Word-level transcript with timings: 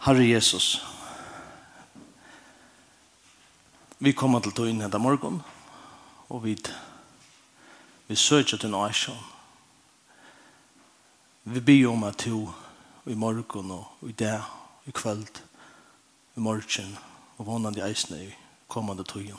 Herre 0.00 0.24
Jesus, 0.24 0.80
vi 3.98 4.14
kommer 4.16 4.40
til 4.40 4.54
å 4.56 4.64
inn 4.70 4.78
denne 4.80 4.96
morgen, 4.96 5.42
og 6.32 6.40
vi, 6.46 6.54
vi 8.08 8.16
søker 8.16 8.56
til 8.56 8.72
noe 8.72 8.86
nøysjon. 8.88 9.18
Vi 11.52 11.60
byr 11.60 11.90
om 11.90 12.06
at 12.08 12.24
du 12.24 12.48
i 13.12 13.16
morgen 13.18 13.74
og 13.76 14.08
i 14.08 14.14
dag, 14.16 14.48
i 14.88 14.94
kveld, 14.96 15.42
i 16.32 16.40
morgen, 16.48 16.96
og 17.36 17.50
vannende 17.50 17.84
eisene 17.84 18.22
i 18.24 18.32
kommende 18.72 19.04
tøyen, 19.04 19.36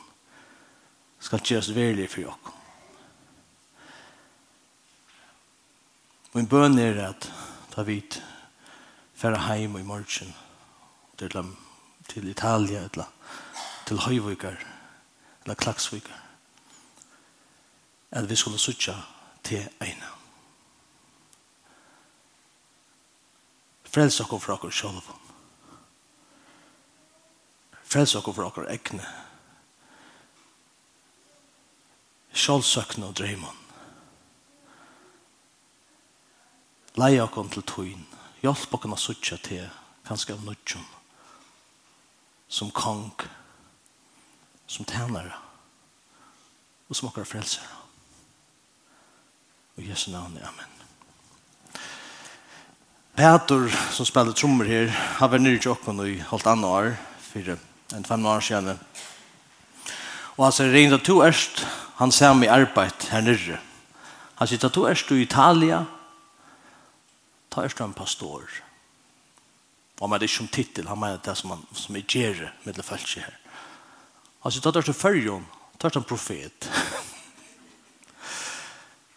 skal 1.17 1.41
gjøres 1.41 1.71
verlig 1.73 2.05
for 2.13 2.29
dere. 2.29 2.53
Min 6.37 6.53
bøn 6.53 6.77
er 6.85 7.01
at 7.09 7.31
ta 7.73 7.81
vidt 7.89 8.21
færre 9.17 9.41
heim 9.49 9.81
i 9.81 9.83
morgen, 9.89 10.29
og 10.37 10.50
til, 11.29 11.55
til 12.07 12.27
Italia, 12.27 12.83
eller 12.83 13.05
til 13.87 13.97
Høyvøyker, 13.97 14.55
eller 15.43 15.55
Klaksvøyker, 15.55 16.17
at 18.11 18.29
vi 18.29 18.35
skulle 18.35 18.59
sutja 18.59 18.95
til 19.43 19.69
ene. 19.81 20.07
Frels 23.91 24.17
dere 24.17 24.39
fra 24.39 24.55
dere 24.55 24.71
selv. 24.71 25.01
Frels 27.83 28.13
dere 28.15 28.33
fra 28.33 28.51
dere 28.55 28.71
egne. 28.71 29.07
Sjølsøkne 32.33 33.11
og 33.11 33.17
drømmen. 33.19 33.59
Leie 36.95 37.19
dere 37.19 37.45
til 37.51 37.67
tøyen. 37.67 38.07
Hjelp 38.41 38.71
dere 38.71 38.95
å 38.95 38.99
sutja 38.99 39.37
til 39.43 39.67
kanskje 40.07 40.39
av 40.39 40.47
nødgjønne 40.47 41.00
som 42.51 42.71
kong, 42.71 43.13
som 44.67 44.85
tænare, 44.85 45.31
og 46.89 46.95
som 46.95 47.07
okkar 47.07 47.23
frelsere. 47.23 47.67
Og 49.77 49.87
Jesu 49.87 50.11
navn, 50.11 50.35
amen. 50.43 50.71
Peter, 53.15 53.69
som 53.91 54.05
spiller 54.05 54.35
trommer 54.35 54.67
her, 54.67 54.91
har 54.91 55.31
vært 55.31 55.43
nyrk 55.45 55.65
jokken 55.65 55.99
i 56.03 56.17
halvt 56.27 56.49
annet 56.51 56.67
år, 56.67 56.89
fire, 57.31 57.55
enn 57.95 58.07
fem 58.07 58.25
år 58.27 58.43
siden. 58.43 58.79
Og 60.35 60.43
han 60.45 60.55
sier, 60.55 60.71
regnet 60.73 61.05
to 61.07 61.19
erst, 61.23 61.63
han 61.99 62.11
ser 62.11 62.35
meg 62.35 62.51
arbeid 62.51 63.07
her 63.11 63.23
nyrre. 63.23 63.61
Han 64.39 64.49
sier, 64.49 64.67
to 64.67 64.87
erst 64.89 65.07
du 65.07 65.15
i 65.15 65.23
Italia, 65.23 65.85
ta 67.51 67.63
erst 67.63 67.79
du 67.79 67.85
en 67.87 67.95
pastor. 67.95 68.43
Og 70.01 70.07
han 70.07 70.15
mener 70.15 70.25
ikke 70.25 70.39
som 70.39 70.49
titel, 70.49 70.87
han 70.89 70.97
mener 70.97 71.21
det 71.21 71.35
som, 71.37 71.53
man, 71.53 71.61
som 71.77 71.95
er 71.95 72.07
gjerne 72.09 72.49
med 72.65 72.73
det 72.73 72.85
følelse 72.85 73.21
her. 73.21 73.37
Altså, 74.41 74.59
da 74.59 74.71
tar 74.73 74.87
det 74.87 74.97
følgen, 74.97 75.45
tar 75.77 75.93
det 75.93 76.01
en 76.01 76.09
profet. 76.09 76.65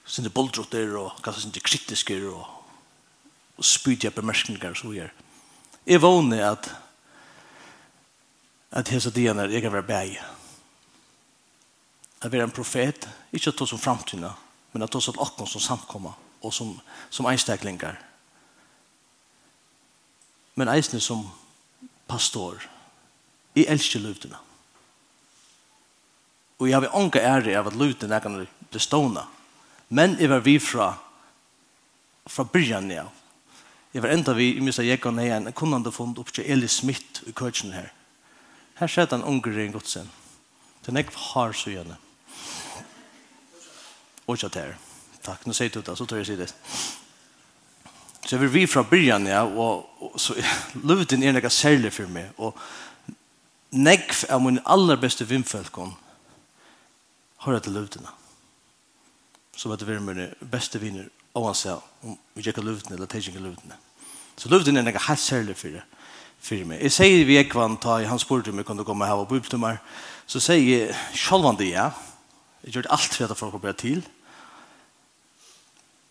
Sinde 0.04 0.30
boldrotter 0.30 0.92
og 1.00 1.16
kanskje 1.24 1.46
sinde 1.46 1.64
kritiske 1.64 2.18
og, 2.28 2.44
og 3.56 3.64
spydige 3.64 4.12
bemerkninger 4.12 4.70
og 4.70 4.76
så 4.76 4.92
gjør. 4.92 5.12
Jeg 5.86 6.02
vågner 6.02 6.50
at 6.52 6.68
at 8.74 8.90
hese 8.90 9.12
dien 9.14 9.38
er 9.38 9.52
egen 9.54 9.72
være 9.72 9.86
bæg. 9.86 10.16
At 12.22 12.32
være 12.32 12.44
en 12.44 12.50
profet, 12.50 13.08
ikke 13.32 13.52
at 13.52 13.56
ta 13.56 13.66
som 13.66 13.78
framtiden, 13.78 14.26
men 14.72 14.82
at 14.82 14.90
ta 14.90 15.00
som 15.00 15.18
akkurat 15.20 15.48
som 15.48 15.60
samkommer 15.60 16.12
og 16.42 16.52
som, 16.52 16.80
som 17.10 17.26
einstaklinger 17.30 17.94
men 20.54 20.70
eisne 20.70 21.00
som 21.00 21.26
pastor. 22.08 22.62
Jeg 23.54 23.66
elsker 23.70 24.02
løvdene. 24.02 24.38
Og 26.58 26.68
jeg 26.68 26.78
har 26.78 26.96
ånka 26.96 27.20
ære 27.20 27.56
av 27.58 27.70
at 27.70 27.78
løvdene 27.78 28.20
kan 28.22 28.36
bli 28.70 28.80
stående. 28.80 29.24
Men 29.88 30.16
jeg 30.20 30.30
var 30.30 30.44
vi 30.44 30.58
fra 30.58 30.94
fra 32.26 32.44
byrjan 32.44 32.90
ja. 32.90 33.04
Jeg 33.94 34.02
var 34.02 34.10
enda 34.10 34.32
vi, 34.34 34.54
jeg 34.56 34.64
mistet 34.64 34.88
jeg 34.88 35.02
og 35.06 35.18
ha 35.20 35.36
en 35.36 35.52
kunnande 35.54 35.92
fond 35.94 36.18
opp 36.18 36.32
til 36.34 36.46
Eli 36.50 36.68
Smith 36.68 37.22
i 37.28 37.32
køtjen 37.32 37.74
her. 37.76 37.92
Her 38.80 38.90
skjedde 38.90 39.18
han 39.18 39.26
unger 39.28 39.54
i 39.54 39.66
en 39.68 39.76
godsen. 39.76 40.10
Den 40.86 40.98
jeg 40.98 41.12
har 41.14 41.52
så 41.52 41.70
gjerne. 41.70 41.96
Og 44.26 44.34
ikke 44.34 44.46
at 44.50 44.58
her. 44.58 44.74
Takk, 45.22 45.46
nå 45.46 45.54
sier 45.54 45.70
du 45.70 45.80
det, 45.80 45.94
så 45.96 46.06
tror 46.06 46.20
jeg 46.20 46.26
si 46.26 46.36
det. 46.36 46.50
Så 48.24 48.36
jeg 48.36 48.40
vil 48.40 48.54
vi 48.54 48.66
fra 48.66 48.82
byrjan, 48.82 49.26
ja, 49.26 49.42
og, 49.44 49.84
og 50.00 50.20
så 50.20 50.36
løvden 50.88 51.22
er 51.22 51.36
noe 51.36 51.50
særlig 51.52 51.92
for 51.92 52.08
meg, 52.08 52.30
og 52.38 52.56
nekv 53.74 54.24
av 54.32 54.42
min 54.42 54.62
aller 54.64 54.96
beste 55.00 55.26
vindfølgen 55.28 55.92
har 57.44 57.58
jeg 57.58 57.66
til 57.66 57.76
løvdena. 57.76 58.14
Så 59.56 59.68
vet 59.68 59.80
du 59.80 59.86
vi 59.86 60.22
er 60.22 60.32
beste 60.50 60.80
viner, 60.80 61.10
og 61.34 61.50
han 61.50 61.58
sier, 61.58 61.82
om 62.02 62.16
vi 62.34 62.46
ikke 62.46 62.64
løvdene, 62.64 62.96
eller 62.96 63.10
teg 63.10 63.28
ikke 63.28 63.42
løvdene. 63.42 63.76
Så 64.36 64.48
løvden 64.48 64.76
er 64.76 64.86
noe 64.86 65.06
helt 65.08 65.20
særlig 65.20 65.56
for 65.56 65.82
for 66.44 66.66
meg 66.68 66.82
Jeg 66.82 66.92
sier 66.92 67.24
vi 67.24 67.38
ikke 67.40 67.56
vi 67.56 67.76
ta 67.80 68.00
i 68.02 68.08
hans 68.08 68.22
sport 68.26 68.48
om 68.48 68.58
jeg 68.58 68.66
kunne 68.66 68.80
jag 68.80 68.84
kunde 68.84 68.84
komma 68.84 69.06
här 69.06 69.48
til 69.48 69.58
meg, 69.58 69.78
Så 70.26 70.40
sier 70.40 70.78
jeg, 70.78 70.96
själv 71.14 71.58
det 71.58 71.68
ja. 71.68 71.90
jeg 72.64 72.72
gjør 72.72 72.90
alt 72.90 73.14
for 73.14 73.24
at 73.24 73.36
folk 73.36 73.60
börja 73.60 73.72
til, 73.72 74.02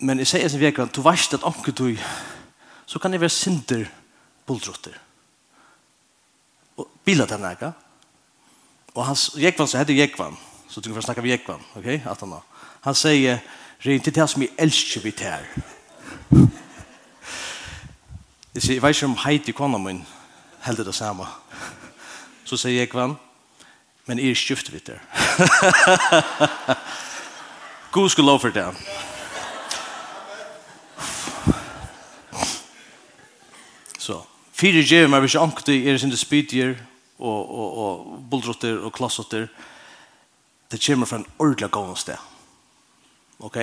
men 0.04 0.20
jeg 0.20 0.28
sier 0.28 0.50
som 0.52 0.60
vekker, 0.60 0.90
du 0.92 1.00
vet 1.04 1.36
at 1.36 1.46
anker 1.48 1.72
du, 1.72 1.88
så 2.86 3.00
kan 3.00 3.12
det 3.12 3.22
være 3.22 3.32
sinter 3.32 3.86
bultrotter. 4.46 4.96
Og 6.76 6.88
bilet 7.04 7.30
han 7.30 7.44
er, 7.48 7.72
og 8.94 9.06
hans 9.06 9.30
Jekvann, 9.40 9.68
så 9.68 9.80
heter 9.80 9.96
Jekvann, 9.96 10.36
så 10.68 10.80
du 10.80 10.90
kan 10.90 11.00
få 11.00 11.06
snakke 11.06 11.22
med 11.22 11.30
Jekvann, 11.30 11.64
ok, 11.76 11.86
at 11.86 12.20
han. 12.20 12.34
Han 12.84 12.94
sier, 12.94 13.38
Rein 13.84 14.00
til 14.00 14.14
det 14.14 14.24
som 14.30 14.42
jeg 14.42 14.50
elsker 14.58 15.00
vi 15.04 15.10
til 15.10 15.26
her. 15.26 15.42
Jeg 18.54 18.62
sier, 18.62 18.74
jeg 18.74 18.82
vet 18.82 18.96
ikke 18.96 19.10
om 19.10 19.16
heit 19.26 19.48
i 19.48 19.52
kona 19.52 19.78
min 19.78 20.00
heldig 20.64 20.86
det 20.86 20.94
samme. 20.94 21.26
Så 22.44 22.56
sier 22.56 22.78
jeg 22.78 22.88
kvann, 22.88 23.18
men 24.06 24.22
jeg 24.22 24.30
er 24.30 24.40
skjøft 24.40 24.72
vi 24.72 24.80
til 24.80 24.96
her. 24.96 26.78
God 27.92 28.08
skulle 28.14 28.30
lov 28.30 28.40
for 28.40 28.48
det. 28.56 28.70
Fyre 34.54 34.84
gjev 34.86 35.08
meg 35.10 35.24
hvis 35.24 35.38
ankte 35.38 35.74
er 35.74 35.96
sin 35.98 36.14
spydier 36.14 36.76
og, 37.18 37.40
og, 37.50 37.78
og 37.84 38.20
buldrotter 38.30 38.78
og 38.86 38.92
klassotter. 38.94 39.48
Det 40.70 40.78
kommer 40.82 41.10
fra 41.10 41.18
en 41.18 41.26
ordentlig 41.38 41.70
gående 41.74 41.98
sted. 41.98 42.20
Ok? 43.42 43.58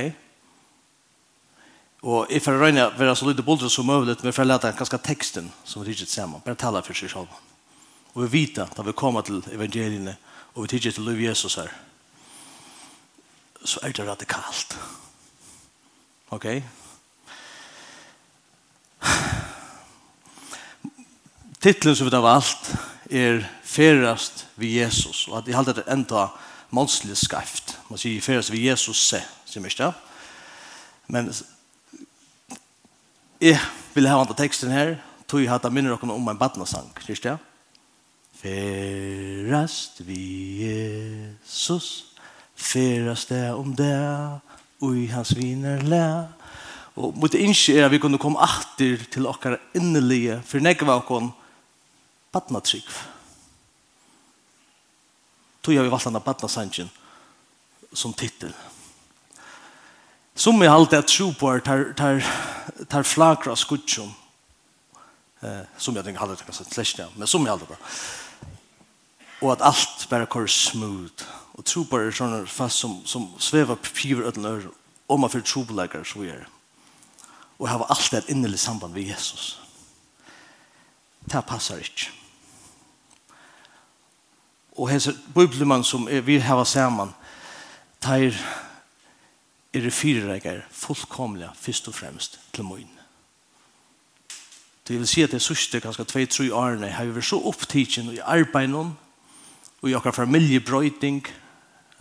Og 2.02 2.26
if 2.28 2.42
jeg 2.42 2.44
får 2.48 2.60
røyne 2.60 2.88
å 2.90 2.96
være 2.98 3.16
så 3.16 3.28
lite 3.30 3.46
buldrott 3.46 3.72
som 3.72 3.86
mulig, 3.88 4.18
men 4.18 4.32
jeg 4.32 4.36
får 4.36 4.50
lete 4.50 4.74
ganske 4.78 5.00
teksten 5.06 5.52
som 5.64 5.84
vi 5.84 5.94
tidser 5.94 6.10
sammen. 6.10 6.42
Bare 6.44 6.60
tale 6.60 6.82
for 6.84 6.98
seg 6.98 7.14
selv. 7.14 7.40
Og 8.12 8.26
vi 8.26 8.42
vet 8.42 8.60
at 8.64 8.82
vi 8.84 8.96
kommer 8.98 9.24
til 9.24 9.40
evangeliene 9.54 10.18
og 10.56 10.66
vi 10.66 10.74
tidser 10.74 10.98
til 10.98 11.08
Løv 11.08 11.22
Jesus 11.24 11.56
her, 11.56 11.72
så 13.64 13.80
er 13.86 13.94
det 13.96 14.08
radikalt. 14.10 14.76
Ok? 16.36 16.50
Ok? 19.06 19.48
Titlen 21.62 21.94
som 21.96 22.08
vi 22.10 22.16
har 22.16 22.24
valgt 22.26 22.72
er 23.14 23.44
Ferast 23.64 24.48
vi 24.58 24.80
Jesus. 24.80 25.28
Og 25.30 25.38
at 25.38 25.48
jeg 25.48 25.54
halte 25.54 25.76
det 25.78 25.84
enda 25.94 26.32
målslig 26.74 27.14
skreft. 27.22 27.76
Man 27.86 28.00
sier 28.02 28.24
Ferast 28.26 28.50
vi 28.50 28.64
Jesus 28.66 28.98
se, 29.12 29.20
sier 29.46 29.62
mye. 29.62 29.92
Men 31.06 31.30
jeg 33.42 33.60
vil 33.94 34.10
ha 34.10 34.16
andre 34.18 34.38
teksten 34.40 34.74
her, 34.74 34.96
tog 35.30 35.44
jeg 35.44 35.52
hatt 35.52 35.68
av 35.68 35.74
minner 35.76 35.94
om 36.02 36.32
en 36.32 36.40
badnasang, 36.40 36.90
sier 37.06 37.20
det? 37.28 37.36
Ferast 38.42 40.02
vi 40.08 40.24
Jesus, 40.64 42.16
ferast 42.58 43.30
det 43.30 43.52
om 43.54 43.76
det, 43.78 44.00
og 44.82 44.98
i 44.98 45.06
hans 45.14 45.36
viner 45.38 45.86
le. 45.86 46.08
Og 46.98 47.14
mot 47.22 47.38
innskje 47.38 47.78
er 47.78 47.86
at 47.86 47.94
vi 47.94 48.02
kunne 48.02 48.18
komme 48.22 48.42
atter 48.42 49.06
til 49.14 49.30
okkar 49.30 49.60
innelige, 49.78 50.40
for 50.42 50.58
nekva 50.64 50.98
okkar 51.04 51.30
badnatrygg. 52.34 52.88
Tog 55.62 55.76
jeg 55.76 55.86
vi 55.86 55.92
valgt 55.94 56.08
denne 56.10 56.24
badnasangen 56.24 56.90
som 57.94 58.14
titel. 58.18 58.54
Som 60.36 60.62
jeg 60.64 60.72
alltid 60.72 60.98
er 60.98 61.08
tro 61.08 61.28
på 61.38 61.52
er 61.52 61.62
tar, 61.66 61.84
tar, 61.98 62.24
tar 62.90 63.06
flakra 63.06 63.56
skutsjon. 63.60 64.14
Eh, 65.42 65.64
som 65.78 65.96
jeg 65.98 66.06
tenker 66.06 66.24
aldri 66.24 66.46
kan 66.46 66.56
sette 66.56 66.74
slesja, 66.76 67.10
men 67.18 67.30
som 67.30 67.46
jeg 67.46 67.54
alltid 67.54 67.70
bare. 67.74 67.92
Og 69.42 69.52
at 69.56 69.66
alt 69.66 70.06
bare 70.10 70.30
går 70.30 70.48
smooth. 70.48 71.28
Og 71.58 71.66
tro 71.68 71.84
på 71.84 72.00
er 72.00 72.14
sånne 72.16 72.46
fast 72.48 72.82
som, 72.82 73.02
som 73.06 73.28
svever 73.42 73.78
piver 73.84 74.30
ødelen 74.30 74.48
øre. 74.48 74.72
Og 75.12 75.20
man 75.20 75.34
fyrir 75.34 75.46
trobeleggere 75.46 76.08
så 76.08 76.22
vi 76.22 76.32
er. 76.32 76.48
Og 77.60 77.68
har 77.70 77.84
alltid 77.90 78.22
et 78.22 78.32
innelig 78.34 78.62
samband 78.64 78.94
med 78.94 79.12
Jesus. 79.12 79.60
Det 81.28 81.44
passar 81.46 81.82
ikke 81.84 82.21
og 84.78 84.90
hans 84.90 85.10
bibelmann 85.36 85.84
som 85.84 86.08
er, 86.08 86.22
vi 86.22 86.38
har 86.40 86.64
saman 86.64 87.14
tar 88.02 88.32
er 89.74 89.90
fire 89.90 90.28
reikar 90.28 90.66
fullkomlige, 90.72 91.50
først 91.56 91.88
og 91.88 91.96
fremst 91.96 92.40
til 92.54 92.64
møyn. 92.64 92.90
Det 94.88 94.98
vil 95.00 95.08
si 95.08 95.22
at 95.24 95.32
det 95.32 95.42
sørste 95.42 95.80
kanskje 95.80 96.04
2-3 96.04 96.52
årene 96.52 96.90
har 96.92 97.06
vi 97.06 97.16
vært 97.16 97.30
så 97.30 97.40
opptidsen 97.40 98.10
i 98.12 98.20
arbeiden 98.20 98.98
og 99.82 99.90
i 99.90 99.94
akkurat 99.94 100.16
familiebrøyting 100.16 101.22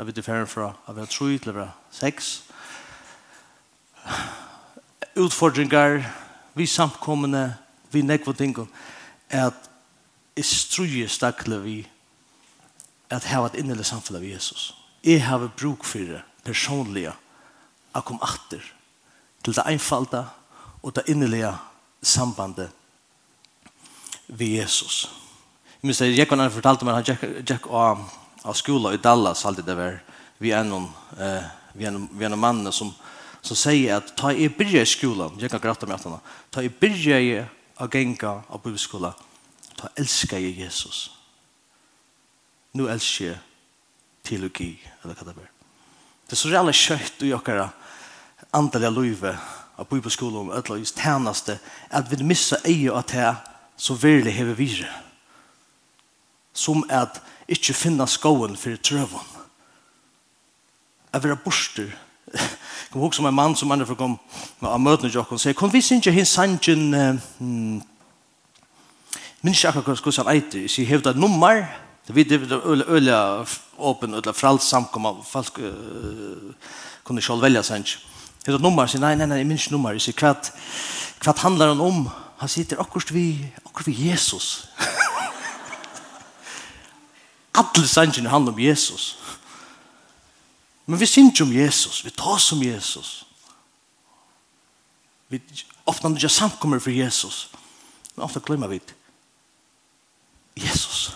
jeg 0.01 0.07
vet 0.07 0.19
ikke 0.19 0.47
fra 0.49 0.73
av 0.89 0.99
jeg 0.99 1.09
tror 1.13 1.39
til 1.39 1.51
å 1.53 1.55
være 1.59 1.73
utfordringar 5.21 6.01
vi 6.57 6.67
samkommende 6.67 7.55
vi 7.93 8.03
nekva 8.03 8.33
ting 8.33 8.57
at 9.31 9.71
jeg 10.37 10.45
struje 10.45 11.09
stakle 11.09 11.61
vi 11.63 11.77
at 13.11 13.27
hava 13.27 13.51
et 13.51 13.59
innelig 13.61 13.89
samfunn 13.91 14.21
av 14.21 14.27
Jesus. 14.27 14.71
Jeg 15.03 15.25
har 15.25 15.49
bruk 15.59 15.85
for 15.89 16.05
det 16.05 16.23
personlige 16.45 17.13
å 17.97 18.03
komme 18.07 18.23
atter 18.23 18.63
til 19.43 19.57
det 19.57 19.67
einfalda 19.67 20.27
og 20.81 20.95
det 20.97 21.09
innelige 21.11 21.51
sambandet 22.03 22.71
ved 24.29 24.61
Jesus. 24.61 25.09
Jeg 25.81 25.89
minns 25.89 26.03
det, 26.03 26.13
jeg 26.17 26.29
kan 26.29 26.41
ha 26.41 26.49
fortalt 26.53 26.83
om 26.85 26.93
han 26.93 27.05
gikk 27.05 27.67
av, 27.67 28.05
av 28.45 28.57
skola 28.57 28.95
i 28.95 29.01
Dallas 29.03 29.47
alltid 29.49 29.67
det 29.67 29.79
var 29.79 30.01
vi 30.41 30.53
er 30.57 30.65
noen, 30.65 30.87
eh, 31.19 31.49
vi 31.77 31.85
er 31.89 31.93
noen, 31.93 32.09
vi 32.17 32.25
er 32.25 32.33
noen 32.33 32.41
mann 32.41 32.73
som, 32.73 32.93
som 33.43 33.59
sier 33.59 33.99
at 33.99 34.15
ta 34.17 34.33
i 34.33 34.49
byrja 34.49 34.85
i 34.85 34.89
skolan, 34.89 35.37
jeg 35.41 35.53
kan 35.53 35.61
gratta 35.61 35.89
med 35.89 35.99
at 35.99 36.07
han, 36.09 36.21
ta 36.53 36.65
i 36.65 36.73
byrja 36.73 37.21
i 37.21 37.33
å 37.81 37.89
genga 37.93 38.39
av 38.49 38.63
bibelskola, 38.63 39.13
ta 39.77 39.91
elska 40.01 40.39
i 40.39 40.53
Jesus. 40.53 41.09
Jesus 41.09 41.20
nu 42.73 42.87
elsker 42.89 43.25
jeg 43.33 43.39
teologi, 44.25 44.75
eller 45.03 45.15
hva 45.17 45.27
det 45.27 45.35
er. 45.37 45.51
Det 46.27 46.37
er 46.37 46.41
så 46.41 46.51
reale 46.53 46.75
kjøtt 46.77 47.25
i 47.27 47.33
okkara 47.35 47.71
antallet 48.55 48.95
løyve 48.95 49.33
av 49.81 49.89
bibelskolen, 49.91 50.51
og 50.53 50.79
just 50.79 50.99
tjeneste, 51.01 51.59
at 51.91 52.11
vi 52.11 52.23
missa 52.25 52.61
eie 52.65 52.93
at 52.95 53.11
det 53.11 53.35
så 53.81 53.95
virkelig 53.95 54.35
hever 54.37 54.55
vire. 54.55 54.89
Som 56.53 56.85
at 56.91 57.23
ikke 57.49 57.75
finna 57.75 58.07
skoen 58.07 58.57
for 58.57 58.77
trøven. 58.77 59.27
Jeg 61.13 61.23
vil 61.23 61.35
ha 61.35 61.43
borster. 61.45 61.91
Jeg 62.31 62.91
kommer 62.91 63.23
med 63.23 63.29
en 63.29 63.35
mann 63.35 63.57
som 63.57 63.73
andre 63.73 63.95
kom 63.97 64.19
av 64.63 64.81
møtene 64.81 65.11
til 65.11 65.21
oss 65.21 65.33
og 65.33 65.41
sier, 65.41 65.55
kom 65.55 65.73
vi 65.73 65.81
synes 65.83 66.07
ikke 66.07 66.15
hins 66.15 66.35
sannsyn, 66.35 66.91
minns 69.43 69.65
ikke 69.65 69.81
akkurat 69.81 70.03
hvordan 70.03 70.27
han 70.27 70.37
eiter, 70.37 70.67
jeg 70.67 70.71
sier, 70.71 70.87
hevda 70.87 71.13
nummer, 71.13 71.65
nummer, 71.65 71.90
Det 72.13 72.39
vi 72.39 72.47
det 72.47 72.57
öliga 72.89 73.47
öppen 73.79 74.15
eller 74.15 74.33
frals 74.33 74.65
samkomma 74.65 75.17
folk 75.25 75.55
kunde 77.05 77.23
själv 77.23 77.41
välja 77.41 77.63
sen. 77.63 77.85
Det 78.45 78.53
är 78.53 78.59
nummer 78.59 78.99
nei 78.99 79.17
nej 79.17 79.17
nej 79.17 79.27
nej 79.27 79.45
minns 79.45 79.71
nummer 79.71 79.95
är 79.95 80.13
kvart 80.13 80.53
kvart 81.19 81.39
handlar 81.39 81.69
han 81.69 81.81
om 81.81 82.11
han 82.37 82.49
sitter 82.49 82.81
akkurst 82.81 83.11
vi 83.11 83.53
akkurst 83.65 83.89
vi 83.89 83.93
Jesus. 83.93 84.69
Alla 87.53 87.87
sangen 87.87 88.27
handlar 88.27 88.53
om 88.53 88.61
Jesus. 88.61 89.17
Men 90.85 90.99
vi 90.99 91.07
syns 91.07 91.41
om 91.41 91.53
Jesus, 91.53 92.05
vi 92.05 92.11
tar 92.11 92.39
som 92.39 92.63
Jesus. 92.63 93.25
Vi 95.29 95.41
ofta 95.85 96.09
när 96.09 96.23
jag 96.23 96.31
samkommer 96.31 96.79
för 96.79 96.91
Jesus. 96.91 97.49
Men 98.15 98.25
ofta 98.25 98.41
glömmer 98.41 98.69
vi 98.69 98.77
Jesus. 98.77 98.95
Jesus. 100.55 101.13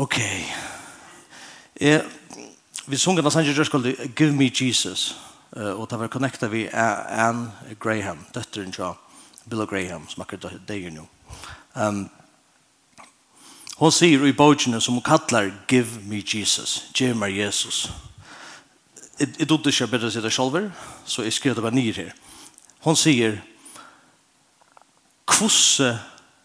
Ok. 0.00 0.18
Jeg, 1.80 2.04
vi 2.86 2.96
sunger 2.96 3.22
den 3.22 3.30
sanger 3.30 3.52
jørskolde 3.52 3.96
Give 4.16 4.32
Me 4.32 4.50
Jesus. 4.60 5.16
Uh, 5.56 5.80
og 5.80 5.90
det 5.90 5.98
var 5.98 6.08
connecta 6.08 6.46
vi 6.46 6.68
Anne 6.72 7.52
Graham, 7.80 8.24
døtteren 8.34 8.72
til 8.72 8.84
Bill 9.50 9.66
Graham, 9.66 10.08
som 10.08 10.22
akkurat 10.22 10.56
det 10.68 10.86
er 10.86 10.90
nå. 10.90 11.04
Um, 11.76 12.08
hon 13.76 13.92
sier 13.92 14.24
i 14.24 14.32
bøkene 14.32 14.80
som 14.80 14.96
hun 14.96 15.04
kallar 15.04 15.52
Give 15.68 16.00
Me 16.08 16.22
Jesus, 16.24 16.88
Give 16.94 17.14
Me 17.14 17.28
Jesus. 17.36 17.92
Jeg 19.18 19.48
trodde 19.48 19.68
ikke 19.68 19.82
jeg 19.82 19.90
bedre 19.90 20.10
det 20.10 20.32
selv, 20.32 20.70
så 21.04 21.22
jeg 21.22 21.32
skrev 21.32 21.54
det 21.54 21.62
bare 21.62 21.74
nyr 21.74 21.92
her. 21.92 22.10
Hon 22.80 22.96
sier 22.96 23.36
Kvosse 25.26 25.98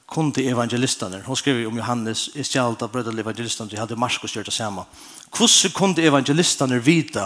kun 0.07 0.31
til 0.31 0.47
evangelistene. 0.47 1.23
Hun 1.25 1.35
skrev 1.35 1.67
om 1.67 1.77
Johannes, 1.77 2.29
i 2.35 2.43
stjalt 2.45 2.83
av 2.85 2.91
brødre 2.93 3.13
evangelistene, 3.19 3.69
de 3.69 3.79
hadde 3.79 3.97
Marskos 3.97 4.35
gjort 4.35 4.45
det 4.45 4.53
samme. 4.53 4.85
Hvordan 5.33 5.73
kunne 5.75 6.05
evangelistene 6.05 6.79
vite 6.79 7.23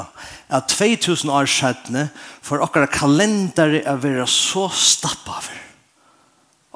at 0.49 0.69
2000 0.71 1.29
år 1.29 1.45
siden 1.45 2.09
for 2.41 2.63
okkara 2.63 2.87
kalendere 2.87 3.83
er 3.83 3.99
være 3.99 4.27
så 4.27 4.69
stappet 4.71 5.33
av? 5.35 5.49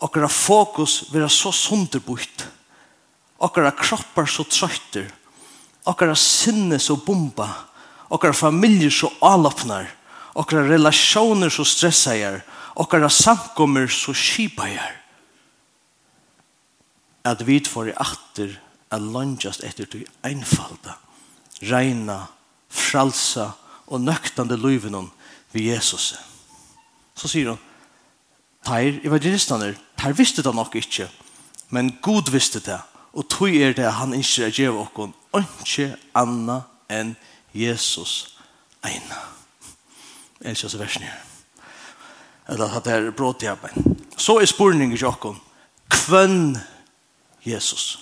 Okkara 0.04 0.28
fokus 0.28 1.04
være 1.14 1.30
så 1.30 1.52
sunderbult? 1.56 2.48
Okkara 3.40 3.72
kroppar 3.72 4.28
så 4.28 4.44
trøyter? 4.44 5.08
Okkara 5.86 6.16
sinne 6.16 6.80
så 6.80 6.96
bomba? 6.96 7.48
Okkara 8.10 8.36
familier 8.36 8.92
så 8.92 9.10
alopnar? 9.22 9.88
Okkara 10.36 10.68
relasjoner 10.68 11.50
så 11.50 11.64
stressar? 11.64 12.42
Okkara 12.76 13.10
samkommer 13.10 13.88
så 13.88 14.14
skipajar? 14.14 15.03
at 17.24 17.48
vi 17.48 17.60
får 17.60 17.92
i 17.92 17.98
atter 17.98 18.56
a 18.92 19.00
landjast 19.00 19.64
etter 19.64 19.88
til 19.90 20.06
einfalda, 20.26 20.98
reina, 21.72 22.26
fralsa 22.70 23.52
og 23.88 24.02
nøktande 24.02 24.58
løyvenon 24.60 25.10
vi 25.54 25.70
Jesus. 25.70 26.14
Så 27.16 27.30
sier 27.30 27.54
hun, 27.54 27.62
Teir 28.64 29.02
evangelistane, 29.04 29.74
teir 30.00 30.16
visste 30.16 30.44
det 30.44 30.54
nok 30.56 30.76
ikkje, 30.80 31.10
men 31.76 31.98
god 32.02 32.32
visste 32.32 32.62
det, 32.64 32.80
og 33.14 33.28
tog 33.30 33.52
er 33.52 33.76
det 33.76 33.90
han 34.00 34.16
ikkje 34.16 34.46
er 34.48 34.56
gjev 34.56 34.78
okkon, 34.86 35.12
ikke 35.36 35.90
anna 36.16 36.62
enn 36.88 37.16
Jesus 37.54 38.38
eina. 38.86 39.20
Jeg 40.40 40.56
elsker 40.56 40.80
versen 40.80 41.06
her. 41.08 41.20
Eller 42.50 42.72
at 42.76 42.86
det 42.86 42.94
er 42.94 43.12
bråd 43.16 43.44
i 43.44 43.52
arbeid. 43.52 43.76
Så 44.18 44.38
er 44.40 44.48
spurningen 44.48 44.98
til 44.98 45.08
okkon, 45.08 45.38
kvenn 45.92 46.58
Jesus. 47.44 48.00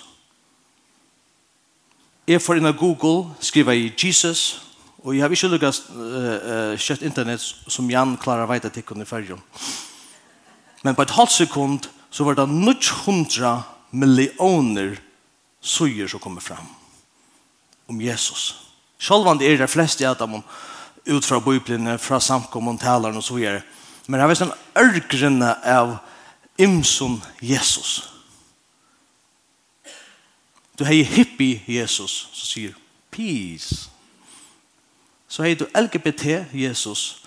Jeg 2.26 2.42
får 2.42 2.60
inn 2.60 2.70
av 2.70 2.78
Google, 2.78 3.32
skriver 3.42 3.74
jeg 3.74 3.94
Jesus, 3.98 4.62
og 5.02 5.16
jeg 5.16 5.24
har 5.24 5.32
ikke 5.34 5.50
lukket 5.50 5.80
uh, 5.90 6.02
uh, 6.06 6.74
kjøtt 6.78 7.02
internett 7.02 7.42
som 7.42 7.88
Jan 7.90 8.14
klarer 8.22 8.46
å 8.46 8.52
vite 8.52 8.70
til 8.70 8.86
henne 8.86 9.02
i 9.02 9.08
fergen. 9.08 9.40
Men 10.86 10.94
på 10.94 11.02
et 11.02 11.14
halvt 11.16 11.34
sekund 11.34 11.88
så 12.14 12.26
var 12.26 12.38
det 12.38 12.46
900 12.46 13.56
millioner 13.90 14.94
søyer 15.62 16.10
som 16.10 16.22
kommer 16.22 16.44
fram 16.44 16.68
om 17.90 17.98
Jesus. 18.00 18.52
Selv 19.02 19.26
om 19.26 19.38
det 19.38 19.50
er 19.50 19.58
det 19.58 19.70
fleste 19.70 20.06
av 20.06 20.20
dem 20.20 20.38
ut 20.38 21.26
fra 21.26 21.40
Bibelen, 21.42 21.98
fra 21.98 22.20
samkommun, 22.22 22.78
talaren 22.78 23.18
og 23.18 23.26
så 23.26 23.34
videre. 23.34 23.64
Men 24.06 24.22
det 24.22 24.38
er 24.38 24.46
en 24.46 24.56
ørgrunne 24.78 25.52
av 25.66 25.96
imson 26.62 27.18
Jesus. 27.42 27.98
Jesus 28.06 28.11
Du 30.78 30.84
hei 30.84 31.02
hippie 31.02 31.62
Jesus, 31.68 32.28
som 32.32 32.46
sier 32.48 32.76
peace. 33.10 33.90
Så 35.28 35.42
hei 35.42 35.54
du 35.54 35.66
LGBT 35.76 36.46
Jesus, 36.52 37.22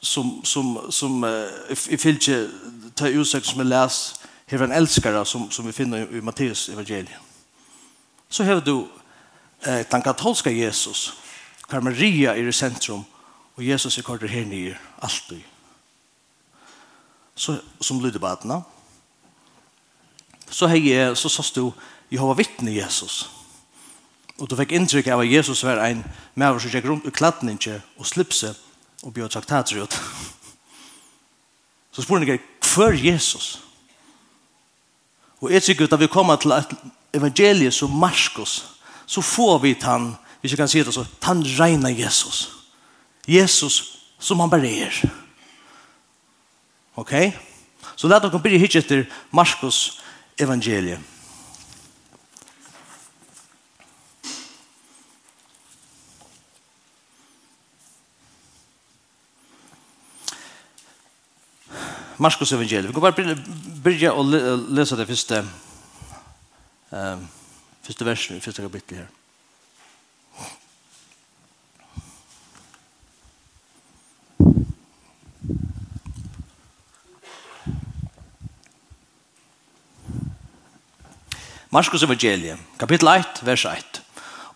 som, 0.00 0.44
som, 0.44 0.78
som 0.90 1.24
uh, 1.24 1.46
i 1.90 1.96
fylke 1.96 2.48
ta 2.96 3.10
utsøk 3.10 3.44
som 3.44 3.60
jeg 3.60 3.70
les, 3.70 3.98
hever 4.50 4.66
en 4.66 4.78
elskare 4.80 5.24
som, 5.26 5.50
som 5.50 5.66
vi 5.66 5.72
finner 5.72 6.06
i, 6.06 6.18
i 6.18 6.24
Matteus 6.24 6.68
evangeliet. 6.68 7.18
Så 8.30 8.44
hever 8.44 8.60
du 8.60 8.88
eh, 9.66 9.84
den 9.90 10.02
katolska 10.02 10.50
Jesus, 10.50 11.14
hver 11.68 11.80
Maria 11.80 12.30
er 12.30 12.48
i 12.48 12.52
sentrum, 12.52 13.04
og 13.56 13.66
Jesus 13.66 13.98
er 13.98 14.02
kvar 14.02 14.26
her 14.26 14.44
nye, 14.44 14.76
alltid. 15.02 15.40
Så, 17.34 17.58
som 17.80 18.00
lyder 18.00 18.18
på 18.18 18.26
så 20.50 20.66
hei, 20.66 21.14
så 21.14 21.28
sås 21.28 21.52
du 21.54 21.70
Jehova 22.10 22.34
vittne 22.38 22.74
Jesus. 22.74 23.28
Og 24.40 24.48
du 24.48 24.56
fikk 24.56 24.72
inntrykk 24.72 25.10
av 25.12 25.22
at 25.22 25.30
Jesus 25.30 25.62
var 25.64 25.82
en 25.84 26.02
med 26.34 26.60
som 26.60 26.72
gikk 26.72 26.88
rundt 26.88 27.06
i 27.06 27.12
kladninge 27.14 27.80
og 28.00 28.08
slipse 28.08 28.54
og 29.04 29.12
bjør 29.14 29.28
traktater 29.28 29.82
ut. 29.82 29.96
Så 31.92 32.02
spør 32.02 32.24
jeg, 32.24 32.40
hver 32.74 32.96
Jesus? 32.96 33.60
Og 35.40 35.52
jeg 35.52 35.62
tykker 35.62 35.88
at 35.88 36.00
vi 36.00 36.06
kommer 36.06 36.36
til 36.36 36.52
evangeliet 37.14 37.74
som 37.74 37.90
Marskos, 37.90 38.64
så 39.06 39.20
får 39.20 39.58
vi 39.58 39.76
han, 39.82 40.14
hvis 40.40 40.52
jeg 40.52 40.58
kan 40.58 40.68
si 40.68 40.82
det 40.82 40.94
så, 40.94 41.04
han 41.22 41.42
regner 41.58 41.90
Jesus. 41.90 42.50
Jesus 43.28 43.98
som 44.18 44.40
han 44.40 44.50
bare 44.50 44.68
er. 44.68 45.00
Ok? 46.96 47.12
Så 47.96 48.08
lad 48.08 48.22
dere 48.22 48.38
begynne 48.38 48.60
hit 48.60 48.76
etter 48.76 49.06
Marskos 49.32 50.00
evangeliet. 50.40 50.98
Marskos 62.20 62.52
evangeliet. 62.52 62.88
Vi 62.88 62.92
kan 62.92 63.02
bare 63.02 63.36
begynne 63.84 64.12
å 64.12 64.24
lese 64.76 64.98
det 64.98 65.08
første, 65.08 65.40
um, 66.92 67.24
første 67.86 68.04
versen, 68.04 68.44
første 68.44 68.66
kapittel 68.66 69.04
her. 69.04 69.19
Marskos 81.72 82.02
evangelium, 82.02 82.58
kapitel 82.78 83.08
1, 83.08 83.44
vers 83.46 83.64
1. 83.64 84.00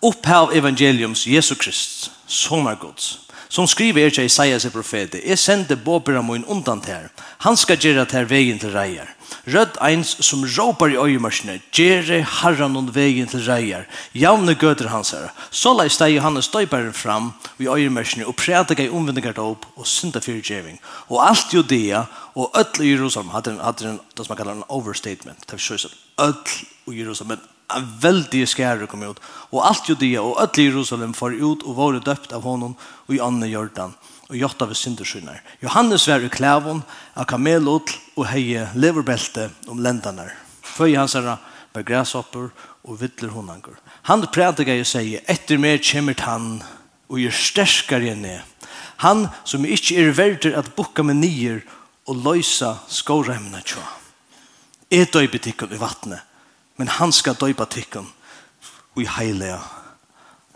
Opphav 0.03 0.51
evangeliums 0.51 1.27
Jesu 1.27 1.55
Krist, 1.55 2.11
sonar 2.27 2.75
Guds, 2.75 3.29
som 3.49 3.69
skriver 3.71 4.09
er 4.09 4.11
til 4.11 4.27
Isaias 4.27 4.67
profete, 4.75 5.21
«Jeg 5.23 5.39
sender 5.39 5.77
båpera 5.79 6.23
min 6.27 6.43
undan 6.45 6.81
ter, 6.83 7.13
han 7.39 7.57
skal 7.57 7.79
gjøre 7.79 8.03
ter 8.11 8.27
vegen 8.27 8.59
til 8.59 8.75
reier. 8.75 9.13
Rødt 9.47 9.79
eins 9.79 10.17
som 10.27 10.43
råpar 10.43 10.91
i 10.91 10.99
øyemarsene, 10.99 11.61
gjøre 11.71 12.19
herran 12.41 12.75
og 12.77 12.91
vegen 12.97 13.31
til 13.31 13.47
reier, 13.47 13.85
javne 14.15 14.57
gøter 14.59 14.91
hans 14.91 15.13
her. 15.15 15.31
Så 15.55 15.71
la 15.71 15.87
i 15.87 15.93
steg 15.95 16.17
Johannes 16.17 16.51
døyperen 16.51 16.93
fram 16.93 17.31
i 17.63 17.69
øyemarsene, 17.71 18.27
og 18.27 18.35
prædde 18.35 18.75
gøy 18.75 18.91
omvendinger 18.91 19.39
opp 19.39 19.69
og 19.77 19.87
synda 19.87 20.19
fyrtjeving. 20.19 20.83
Og 21.07 21.23
alt 21.29 21.55
Judea 21.55 22.03
og 22.35 22.51
ødle 22.59 22.91
Jerusalem 22.91 23.31
hadde, 23.31 23.55
hadde 23.63 23.93
en, 23.93 24.01
det 24.17 24.27
som 24.27 24.35
man 24.35 24.43
kallar 24.43 24.59
en 24.59 24.67
overstatement, 24.69 25.47
det 25.47 25.55
er 25.55 25.95
öll 26.19 26.93
i 26.93 26.99
Jerusalem. 26.99 27.39
En 27.75 27.87
veldig 28.01 28.45
skære 28.49 28.87
kom 28.87 29.03
ut. 29.03 29.21
Og 29.51 29.65
alt 29.67 29.89
Judea 29.89 30.23
og 30.23 30.39
öll 30.43 30.61
i 30.61 30.69
Jerusalem 30.69 31.15
får 31.15 31.39
ut 31.41 31.63
og 31.65 31.77
var 31.77 32.01
døpt 32.01 32.33
av 32.33 32.43
honom 32.43 32.77
og 33.07 33.15
i 33.15 33.23
andre 33.23 33.49
Jordan 33.49 33.95
og 34.29 34.37
jotta 34.37 34.67
ved 34.67 34.79
synderskynar. 34.79 35.43
Johannes 35.63 36.09
var 36.09 36.25
i 36.25 36.29
klævon, 36.29 36.83
av 37.15 37.27
kamelot 37.29 37.93
og 38.17 38.27
heie 38.31 38.69
leverbelte 38.75 39.51
om 39.69 39.83
lendanar. 39.85 40.33
Føy 40.63 40.97
hans 40.97 41.15
herra 41.15 41.37
var 41.75 41.85
græshopper 41.87 42.49
og 42.85 43.01
vittler 43.01 43.29
hundangur. 43.35 43.77
Han 44.03 44.27
prædika 44.27 44.81
og 44.81 44.87
säger 44.87 45.21
etter 45.29 45.59
mer 45.59 45.79
kjemert 45.79 46.21
han 46.21 46.63
og 47.09 47.19
gjør 47.19 47.31
sterskare 47.31 48.13
enn 48.13 48.25
jeg. 48.25 48.43
Han 48.97 49.29
som 49.45 49.65
ikkje 49.65 49.99
er 49.99 50.17
verder 50.17 50.59
at 50.59 50.75
bukka 50.77 51.03
med 51.03 51.15
nyer 51.15 51.61
og 52.07 52.17
løysa 52.17 52.79
skåremna 52.89 53.61
tjoa 53.61 54.04
er 54.95 55.11
døyper 55.11 55.39
tikkun 55.39 55.73
i 55.75 55.81
vattnet, 55.81 56.21
men 56.77 56.89
han 56.89 57.13
skal 57.13 57.37
døypa 57.41 57.67
tikkun 57.71 58.07
i 59.01 59.07
heilige 59.07 59.59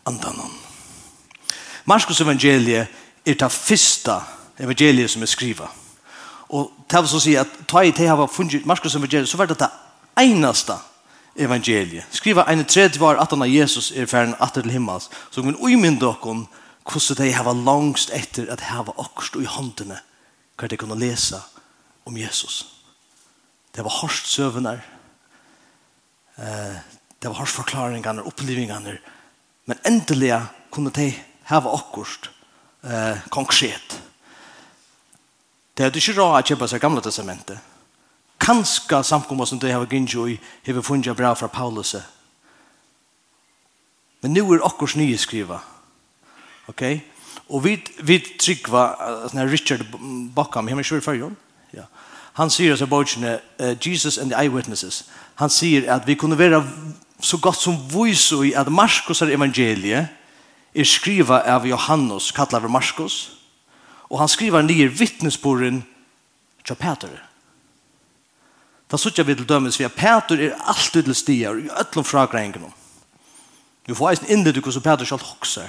andanon. 0.07 0.53
Marskos 1.85 2.21
evangeliet 2.21 2.87
er 3.27 3.35
det 3.35 3.53
første 3.53 4.21
evangeliet 4.59 5.11
som 5.11 5.23
er 5.23 5.31
skriva. 5.31 5.69
Og 6.49 6.71
det 6.91 7.01
vil 7.01 7.09
så 7.09 7.21
si 7.21 7.35
at 7.35 7.49
ta 7.69 7.83
i 7.85 7.91
det 7.91 8.09
har 8.09 8.27
funnet 8.27 8.67
Marskos 8.67 8.95
evangeliet, 8.95 9.29
så 9.29 9.37
var 9.37 9.47
det 9.47 9.59
det 9.59 9.71
eneste 10.21 10.79
evangeliet. 11.37 12.07
Skriva 12.11 12.45
en 12.49 12.65
tredje 12.65 13.01
var 13.01 13.21
at 13.21 13.31
han 13.31 13.43
av 13.43 13.49
Jesus 13.49 13.91
er 13.91 14.07
ferdig 14.07 14.37
at 14.41 14.55
til 14.55 14.71
himmels, 14.71 15.11
så 15.31 15.43
kan 15.43 15.57
uimynda 15.57 16.07
okkom 16.07 16.47
hvordan 16.89 17.27
de 17.27 17.33
har 17.33 17.53
langst 17.53 18.11
etter 18.15 18.49
at 18.53 18.61
hava 18.61 18.93
okkurst 18.97 19.37
i 19.37 19.45
håndene 19.45 20.01
hva 20.59 20.67
de 20.69 20.77
kunne 20.77 20.99
lese 20.99 21.41
om 22.07 22.17
Jesus. 22.17 22.29
Jesus. 22.29 22.78
Det 23.75 23.85
var 23.85 23.95
hårst 24.01 24.27
søvner. 24.33 24.81
Det 27.19 27.29
var 27.29 27.35
hårst 27.35 27.55
forklaringene, 27.55 28.23
opplevingene. 28.23 28.99
Men 29.67 29.81
endelig 29.85 30.33
kunne 30.71 30.91
de 30.95 31.11
hava 31.49 31.73
akkurat 31.75 32.31
eh, 32.85 33.19
konkret. 33.31 33.99
Det 35.77 35.87
er 35.87 35.97
ikke 35.97 36.17
råd 36.19 36.37
å 36.37 36.47
kjøpe 36.47 36.69
seg 36.71 36.83
gamle 36.83 37.03
testamentet. 37.05 37.59
Kanskje 38.39 39.03
samkommet 39.05 39.51
som 39.51 39.61
de 39.61 39.73
har 39.73 39.87
gynnsjo 39.87 40.29
i 40.31 40.39
har 40.67 40.83
funnet 40.83 41.17
bra 41.17 41.35
fra 41.35 41.49
Paulus. 41.49 41.97
Men 44.23 44.33
nu 44.33 44.43
er 44.55 44.65
akkurat 44.67 44.97
nye 44.99 45.19
skriva. 45.19 45.61
Ok? 46.69 46.83
Og 47.49 47.65
vi, 47.65 47.77
vi 48.03 48.19
tryggva, 48.39 48.83
Richard 49.49 49.87
Bakkam, 50.35 50.69
hjemme 50.69 50.85
i 50.85 50.89
Sjørføyen, 50.89 51.37
ja 51.73 51.87
han 52.39 52.51
sier 52.51 52.77
så 52.79 52.87
bøkene, 52.87 53.41
uh, 53.59 53.75
Jesus 53.83 54.19
and 54.19 54.31
the 54.31 54.39
Eyewitnesses, 54.39 55.05
han 55.39 55.51
sier 55.51 55.89
at 55.91 56.07
vi 56.07 56.15
kunne 56.15 56.39
være 56.39 56.63
så 57.21 57.39
godt 57.43 57.59
som 57.59 57.79
vise 57.91 58.37
i 58.47 58.55
at 58.55 58.71
Markus 58.71 59.23
er 59.23 59.35
evangeliet, 59.35 60.09
er 60.75 60.85
skriva 60.87 61.43
av 61.47 61.67
Johannes, 61.67 62.31
kallar 62.33 62.63
vi 62.63 62.71
Markus, 62.71 63.39
og 64.11 64.21
han 64.21 64.29
skriver 64.29 64.63
nye 64.63 64.87
vittnesborgen 64.89 65.83
til 66.65 66.77
Peter. 66.79 67.17
Da 68.89 68.97
sier 68.97 69.27
vi 69.27 69.35
til 69.35 69.49
dømes, 69.49 69.77
for 69.77 69.93
Peter 69.93 70.41
er 70.47 70.57
alltid 70.71 71.09
til 71.09 71.15
stier, 71.15 71.59
i 71.59 71.69
øtlom 71.81 72.05
fragrengene. 72.05 72.71
Vi 73.87 73.95
får 73.95 74.11
eisen 74.11 74.31
innleduk 74.31 74.71
som 74.73 74.83
Peter 74.85 75.05
skal 75.05 75.19
hokse. 75.25 75.65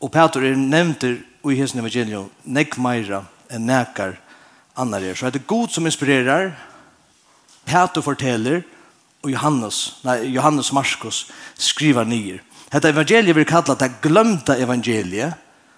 Og 0.00 0.10
Peter 0.12 0.44
er 0.44 0.56
nevnt 0.56 1.04
i 1.04 1.56
hessen 1.56 1.80
evangelium, 1.80 2.30
nek 2.44 2.76
meira 2.78 3.24
enn 3.52 3.66
nekar, 3.66 4.16
annar 4.76 5.02
er. 5.02 5.14
Så 5.14 5.30
det 5.30 5.42
er 5.42 5.50
god 5.50 5.68
som 5.68 5.86
inspirerar, 5.86 6.52
Peter 7.64 8.02
forteller, 8.02 8.62
og 9.22 9.30
Johannes, 9.30 10.00
nei, 10.02 10.32
Johannes 10.34 10.72
Marskos 10.74 11.28
skriver 11.54 12.04
nyer. 12.04 12.40
Hetta 12.72 12.90
evangeliet 12.90 13.36
vil 13.36 13.46
kalla 13.46 13.76
det 13.78 14.00
glömda 14.02 14.56
evangeliet, 14.58 15.36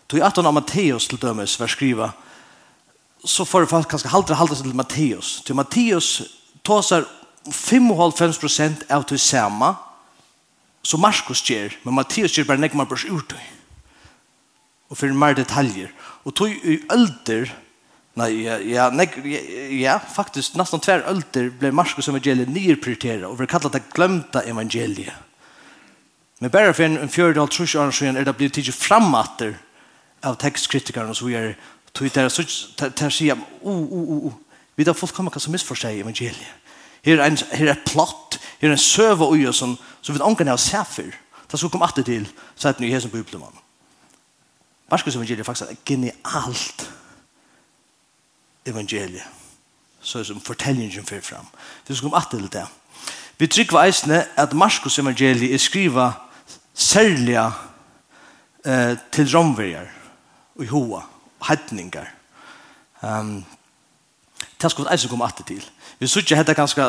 tog 0.09 0.21
i 0.21 0.23
18 0.25 0.47
av 0.47 0.55
Matteus 0.55 1.09
til 1.09 1.21
dømes 1.21 1.59
var 1.61 1.73
skriva, 1.73 2.13
så 3.25 3.45
får 3.49 3.67
folk 3.69 3.89
kanskje 3.89 4.13
halter 4.13 4.37
halter 4.37 4.61
til 4.63 4.77
Matteus. 4.77 5.41
Til 5.45 5.57
Matteus 5.57 6.23
tåsar 6.65 7.07
5,5% 7.49 8.87
av 8.93 9.05
til 9.09 9.21
sama, 9.21 9.75
som 10.85 11.01
Markus 11.01 11.41
gjør, 11.45 11.73
men 11.85 11.97
Matteus 11.97 12.37
gjør 12.37 12.49
bare 12.49 12.61
nekma 12.61 12.85
bors 12.89 13.05
ut. 13.09 13.35
Og 14.93 14.97
fyrir 15.01 15.17
mer 15.17 15.37
detaljer. 15.37 15.93
Og 16.25 16.35
tog 16.37 16.53
i 16.53 16.79
ölder, 16.93 17.49
Nei, 18.15 18.45
ja, 18.45 18.61
ja, 18.63 18.91
nek, 18.95 19.17
ja, 19.27 19.41
ja, 19.75 19.95
faktisk, 19.99 20.55
nesten 20.55 20.83
tver 20.83 21.03
ølter 21.11 21.49
ble 21.59 21.73
Marskos 21.75 22.07
evangeliet 22.13 22.53
nyrprioriteret, 22.53 23.27
og 23.27 23.41
vi 23.41 23.49
kallet 23.51 23.75
det 23.75 23.89
glemte 23.91 24.45
evangeliet. 24.47 25.17
Men 26.39 26.53
bare 26.55 26.75
for 26.75 26.87
en, 26.87 26.99
en 27.03 27.11
fjørde 27.11 27.43
og 27.43 27.51
trus 27.51 27.75
år 27.75 27.91
siden 27.95 28.17
er 28.17 28.27
det 28.27 28.37
blitt 28.39 28.55
tidlig 28.55 28.75
framatter 28.77 29.57
av 30.23 30.39
tekstkritikerne, 30.39 31.11
og 31.11 31.19
så 31.19 31.27
vi 31.27 31.37
er 31.41 31.53
tog 31.95 32.15
der, 32.15 32.31
så 32.31 32.47
der 32.79 33.11
sier, 33.15 33.39
o, 33.63 33.75
o, 33.83 33.99
o, 33.99 34.17
o, 34.31 34.33
vi 34.79 34.87
da 34.87 34.95
folk 34.95 35.15
kommer 35.15 35.35
kanskje 35.35 35.57
misforstå 35.57 35.91
evangeliet. 35.99 36.73
Her 37.05 37.19
er, 37.19 37.27
en, 37.27 37.39
her 37.51 37.75
er 37.75 37.85
plott, 37.87 38.39
her 38.61 38.71
er 38.71 38.79
en 38.79 38.81
søve 38.81 39.27
og 39.27 39.35
øye 39.35 39.53
som, 39.53 39.75
som 40.03 40.15
vi 40.15 40.23
ångene 40.23 40.55
har 40.55 40.63
sett 40.63 40.91
for. 40.91 41.23
Det 41.51 41.59
skal 41.59 41.71
komme 41.71 41.87
atter 41.87 42.07
til, 42.07 42.31
så 42.55 42.71
er 42.71 42.79
det 42.79 42.87
nye 42.87 42.95
hesen 42.95 43.11
på 43.11 43.19
Bibelen. 43.23 43.63
Marskos 44.91 45.19
evangeliet 45.19 45.43
er 45.43 45.51
faktisk 45.51 45.83
genialt. 45.83 46.23
Genialt 46.31 46.93
evangeliet. 48.67 49.27
Så 50.01 50.25
som 50.25 50.41
fortellingen 50.41 51.07
fyrir 51.07 51.25
fram. 51.25 51.47
Vi 51.89 51.95
skal 51.95 52.09
komme 52.09 52.21
at 52.21 52.29
til 52.31 52.49
det. 52.53 52.67
Vi 53.39 53.47
trykker 53.47 53.81
eisene 53.81 54.25
at 54.37 54.53
Marskos 54.53 54.99
evangeliet 54.99 55.55
er 55.55 55.59
skriva 55.59 56.13
særliga 56.75 57.51
eh, 58.67 58.97
til 59.13 59.37
romverjar 59.37 59.89
og 60.57 60.65
i 60.65 60.67
hoa, 60.71 61.01
heitningar. 61.49 62.13
Um, 63.03 63.45
det 64.63 64.71
skal 64.71 64.85
vi 64.85 64.93
eisen 64.93 65.11
komme 65.11 65.27
at 65.27 65.43
til. 65.47 65.65
Vi 65.99 66.07
sier 66.07 66.23
ikke 66.23 66.37
dette 66.37 66.55
ganske 66.55 66.87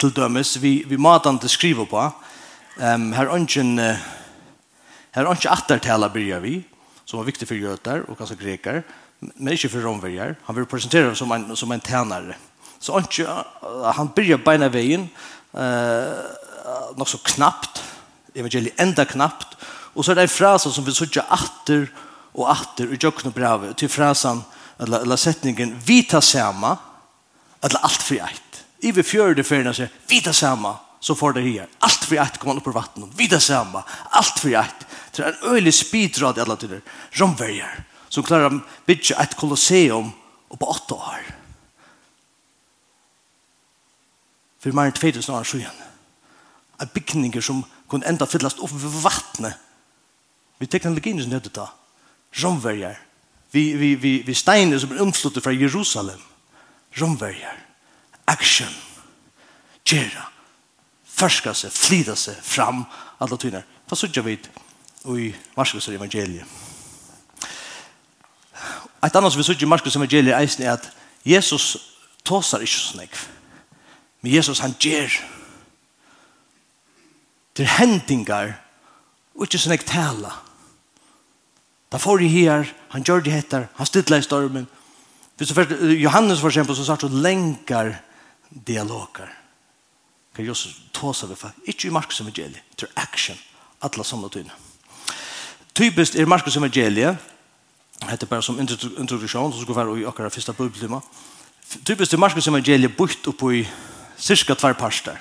til 0.00 0.12
dømes, 0.16 0.62
vi, 0.62 0.84
vi 0.86 0.96
måtte 0.96 1.30
han 1.30 1.38
til 1.38 1.50
skrive 1.50 1.86
på. 1.86 2.02
Um, 2.76 3.12
her 3.12 3.26
er 3.26 3.40
ikke 3.40 3.60
en 3.60 3.78
her 5.16 5.24
er 5.24 5.30
ungen 5.30 5.48
attertala 5.48 6.10
byrja 6.12 6.38
vi, 6.44 6.58
som 7.08 7.22
er 7.22 7.24
viktig 7.24 7.46
for 7.48 7.56
jøter 7.56 8.02
og 8.04 8.18
ganske 8.18 8.36
grekar 8.36 8.82
men 9.20 9.52
ikke 9.52 9.70
for 9.72 9.86
romverjer. 9.86 10.36
Han 10.46 10.56
vil 10.56 10.68
presentere 10.68 11.14
som 11.16 11.32
en, 11.32 11.56
som 11.56 11.72
en 11.72 11.80
tænare. 11.80 12.36
Så 12.80 12.92
han, 12.92 13.06
han 13.96 14.12
byrjar 14.14 14.42
beina 14.44 14.68
veien, 14.68 15.08
eh, 15.56 16.24
nok 16.96 17.08
så 17.08 17.20
knappt, 17.24 17.82
evangeliet 18.36 18.80
enda 18.80 19.06
knappt, 19.08 19.56
og 19.94 20.04
så 20.04 20.12
er 20.12 20.20
det 20.20 20.26
en 20.28 20.34
frasa 20.36 20.70
som 20.70 20.84
vi 20.84 20.92
sørger 20.94 21.24
atter 21.32 21.86
og 22.36 22.50
atter 22.52 22.92
i 22.92 22.98
jøkken 23.00 23.30
og 23.30 23.34
brevet, 23.34 23.76
til 23.80 23.88
frasen, 23.88 24.42
eller, 24.80 25.00
eller 25.06 25.16
setningen, 25.16 25.72
vi 25.86 26.02
tar 26.04 26.20
sama, 26.20 26.74
eller 27.64 27.80
alt 27.84 28.02
fri 28.04 28.20
eit. 28.20 28.60
I 28.84 28.92
vi 28.92 29.02
fjør 29.02 29.34
det 29.38 29.46
ferien 29.48 29.72
sier, 29.74 29.88
vi 30.08 30.20
tar 30.20 30.36
sama, 30.36 30.74
så 31.00 31.16
får 31.16 31.36
det 31.36 31.46
her. 31.46 31.70
Alt 31.86 32.04
fri 32.04 32.18
eit 32.20 32.36
kommer 32.40 32.60
opp 32.60 32.68
på 32.68 32.76
vattnet, 32.76 33.14
vi 33.16 33.28
tar 33.32 33.40
sama, 33.40 33.86
alt 34.20 34.42
fri 34.42 34.52
eit. 34.58 34.84
Det 35.16 35.24
er 35.24 35.32
en 35.32 35.56
øylig 35.56 35.72
spidrad 35.74 36.36
i 36.36 36.44
alle 36.44 36.58
tider, 36.60 36.84
romverger, 37.16 37.80
som 38.16 38.24
klarer 38.24 38.48
å 38.48 38.62
bygge 38.88 39.16
et 39.20 39.36
kolosseum 39.36 40.08
på 40.48 40.68
åtte 40.72 40.96
år. 40.96 41.24
For 44.62 44.72
mer 44.72 44.88
enn 44.88 44.96
2000 44.96 45.36
år 45.36 45.44
siden. 45.44 45.82
Er 46.80 46.92
bygninger 46.92 47.44
som 47.44 47.60
kunne 47.90 48.08
enda 48.08 48.26
fyllast 48.28 48.62
opp 48.64 48.72
ved 48.72 49.02
vattnet. 49.04 49.60
Vi 50.58 50.68
teknologien 50.72 51.20
som 51.20 51.34
nødde 51.34 51.52
da. 51.52 51.68
Romverger. 52.40 52.96
Vi, 53.52 53.68
vi, 53.76 53.94
vi, 54.00 54.12
vi 54.26 54.34
steiner 54.34 54.80
som 54.80 54.92
er 54.92 55.02
omsluttet 55.04 55.44
fra 55.44 55.52
Jerusalem. 55.52 56.20
Romverger. 57.00 57.60
Action. 58.26 58.72
Gjera. 59.84 60.24
Førska 61.16 61.52
seg, 61.56 61.72
flida 61.72 62.16
seg 62.16 62.40
fram. 62.44 62.84
Alla 63.20 63.36
tyner. 63.40 63.68
Hva 63.86 63.96
sørger 63.96 64.24
vi 64.24 64.38
i 65.16 65.28
Marskos 65.56 65.88
evangeliet? 65.92 66.65
Et 69.06 69.16
annet 69.16 69.32
som 69.32 69.40
vi 69.40 69.46
sier 69.46 69.62
i 69.62 69.68
Marskos 69.70 69.96
evangeliet 69.96 70.34
er 70.34 70.42
eisen 70.42 70.64
er 70.66 70.74
at 70.74 70.88
Jesus 71.26 71.76
tåsar 72.26 72.64
ikke 72.64 72.74
så 72.74 73.00
jeg. 73.00 73.10
Men 74.22 74.34
Jesus 74.34 74.62
han 74.64 74.74
gjør. 74.82 75.14
Det 77.56 77.64
er 77.64 77.76
hendingar 77.78 78.56
og 79.36 79.46
ikke 79.46 79.58
så 79.58 79.70
jeg 79.70 79.86
tala. 79.86 80.32
Da 81.92 82.00
får 82.02 82.18
de 82.18 82.28
her, 82.28 82.66
han 82.90 83.04
gjør 83.06 83.22
det 83.22 83.32
hettar, 83.32 83.68
han 83.76 83.86
stidler 83.86 84.18
i 84.18 84.26
stormen. 84.26 84.66
Hvis 85.36 85.48
du 85.48 85.54
først, 85.54 85.70
Johannes 86.00 86.40
for 86.40 86.48
eksempel, 86.48 86.76
så 86.76 86.84
sagt 86.84 87.00
så 87.00 87.08
lenkar 87.08 87.92
dialoger. 88.66 89.28
Kan 90.34 90.48
Jesus 90.48 90.80
tåsar 90.92 91.28
vi 91.28 91.34
for. 91.34 91.52
Ikke 91.64 91.88
i 91.88 91.90
Markus 91.90 92.20
evangeliet, 92.20 92.62
til 92.76 92.88
action, 92.96 93.38
atla 93.82 94.04
samla 94.04 94.28
tyne. 94.28 94.50
Typiskt 95.74 96.16
er 96.16 96.26
Markus 96.26 96.56
evangeliet, 96.56 97.16
heter 98.02 98.26
bara 98.26 98.42
som 98.42 98.60
introduktion 98.60 99.52
så 99.52 99.60
skal 99.60 99.74
vi 99.74 99.80
være 99.80 100.00
i 100.00 100.04
akkurat 100.04 100.32
første 100.32 100.52
bibeltimma. 100.52 101.00
Typiskt 101.84 102.14
er 102.14 102.18
Markus 102.18 102.48
evangeliet 102.48 102.96
bort 102.96 103.26
opp 103.26 103.42
i 103.52 103.66
cirka 104.18 104.54
två 104.54 104.72
parster. 104.72 105.16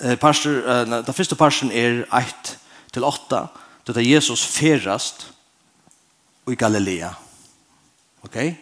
Eh 0.00 0.18
parster, 0.18 0.50
eh, 0.50 0.86
den 1.06 1.14
første 1.14 1.36
parsten 1.36 1.70
er 1.72 2.04
1 2.12 2.58
til 2.92 3.04
8 3.04 3.46
det 3.86 3.96
er 3.96 4.14
Jesus 4.14 4.46
ferast 4.46 5.32
i 6.48 6.54
Galilea. 6.54 7.08
Ok? 8.22 8.30
Okay? 8.30 8.54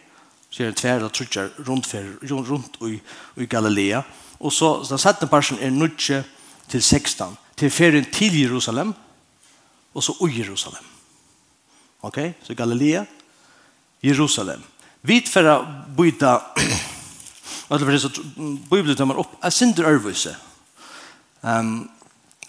Så 0.49 0.63
er 0.63 0.67
det 0.67 0.77
tvärda 0.77 1.09
trutjar 1.09 1.49
fer, 1.83 2.05
rundt, 2.29 2.49
rundt 2.49 2.77
i 2.81 3.01
i 3.41 3.45
Galilea 3.45 4.03
Og 4.39 4.53
så 4.53 4.83
den 4.89 4.97
sjätte 4.97 5.27
parsten 5.27 5.57
er 5.59 5.69
9 5.69 6.23
til 6.69 6.83
16 6.83 7.37
til 7.57 7.71
ferien 7.71 8.05
til 8.11 8.41
Jerusalem 8.41 8.93
og 9.93 10.03
så 10.03 10.13
i 10.29 10.39
Jerusalem. 10.39 10.94
Ok? 12.05 12.17
Så 12.41 12.53
Galilea, 12.53 13.05
Jerusalem. 14.01 14.61
Vi 15.01 15.21
tfärra 15.21 15.83
byta 15.97 16.41
Alla 17.67 17.85
för 17.85 17.97
så 17.97 18.09
bibeln 18.69 18.95
tar 18.95 19.05
man 19.05 19.17
upp 19.17 19.27
a 19.39 19.51
sindur 19.51 19.85
örvise. 19.85 20.35
Ehm 21.41 21.89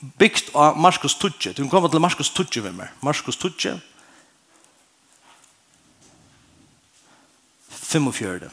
byggt 0.01 0.55
av 0.55 0.79
Markus 0.79 1.15
Tudje. 1.15 1.53
Du 1.53 1.69
kommer 1.69 1.89
til 1.89 2.01
Marcus 2.01 2.31
Tudje 2.31 2.63
med 2.63 2.75
mig. 2.75 2.89
Markus 3.01 3.37
Tudje. 3.37 3.81
45. 7.69 8.51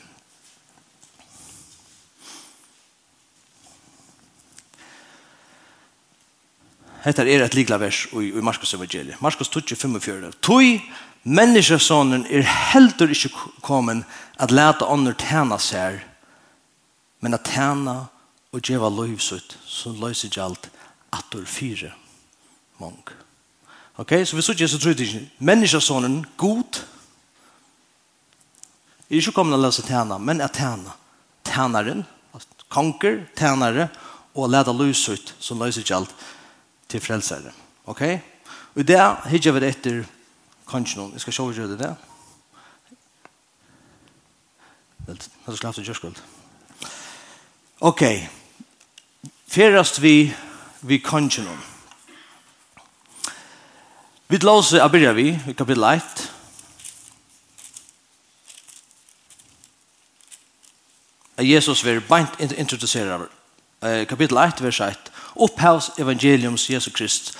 Hetta 7.03 7.25
er 7.27 7.41
et 7.43 7.55
likla 7.55 7.75
vers 7.81 8.05
i, 8.15 8.29
i 8.31 8.41
Markus 8.41 8.73
evangeliet. 8.73 9.19
Markus 9.21 9.49
25. 9.75 10.31
Tui 10.41 10.77
menneskesonen 11.23 12.23
er 12.31 12.45
heldur 12.47 13.11
ikkje 13.11 13.31
komen 13.63 14.05
at 14.39 14.51
leta 14.51 14.87
ånder 14.87 15.15
tæna 15.19 15.57
seg, 15.59 15.99
men 17.19 17.35
at 17.35 17.43
tæna 17.43 18.05
og 18.53 18.61
djeva 18.63 18.87
løyvsut, 18.89 19.57
som 19.67 19.97
løyser 19.99 20.31
gjalt 20.31 20.69
atur 21.11 21.43
fire 21.45 21.91
mong. 22.79 23.03
Ok, 23.99 24.13
så 24.25 24.35
vi 24.35 24.41
sier 24.41 24.67
så 24.67 24.79
tror 24.79 24.95
jeg 24.95 25.27
menneskesonen 25.39 26.23
god 26.37 26.83
er 29.09 29.19
ikke 29.19 29.31
komin 29.35 29.53
at 29.53 29.59
lesa 29.59 29.83
tæna, 29.83 30.17
men 30.17 30.41
at 30.41 30.55
tæna. 30.55 30.95
Tænaren, 31.43 32.05
konger, 32.69 33.25
tænare, 33.35 33.89
og 34.35 34.49
leta 34.49 34.71
løyvsut, 34.71 35.35
som 35.39 35.59
løyser 35.59 35.83
gjalt 35.83 36.09
atur 36.09 36.42
til 36.93 37.01
frelsere. 37.01 37.51
Ok? 37.89 38.01
Og 38.75 38.87
det 38.87 38.97
hittar 38.97 39.29
hittet 39.31 39.55
vi 39.55 39.67
etter 39.67 40.03
kanskje 40.69 40.99
noen. 40.99 41.13
Jeg 41.17 41.25
skal 41.25 41.33
se 41.33 41.45
hva 41.49 41.67
det 41.71 41.79
der. 41.81 41.95
Det 45.07 45.17
er 45.47 45.57
slapp 45.57 45.75
til 45.75 45.87
kjørskuld. 45.89 46.21
Ok. 47.81 48.03
Ferast 49.49 50.01
vi 50.01 50.33
vi 50.83 50.99
kanskje 50.99 51.43
noen. 51.47 51.63
Vi 54.27 54.37
låser, 54.41 54.79
jeg 54.81 54.91
begynner 54.91 55.13
vi, 55.13 55.27
i 55.49 55.53
kapittel 55.53 55.83
1. 55.83 56.23
Jesus 61.43 61.83
vil 61.85 62.01
beint 62.01 62.41
introducera 62.41 63.19
kapittel 64.09 64.37
1, 64.37 64.63
vers 64.63 64.79
1. 64.79 65.12
Opphavs 65.35 65.91
evangeliums 65.97 66.69
Jesu 66.69 66.91
Krist, 66.91 67.33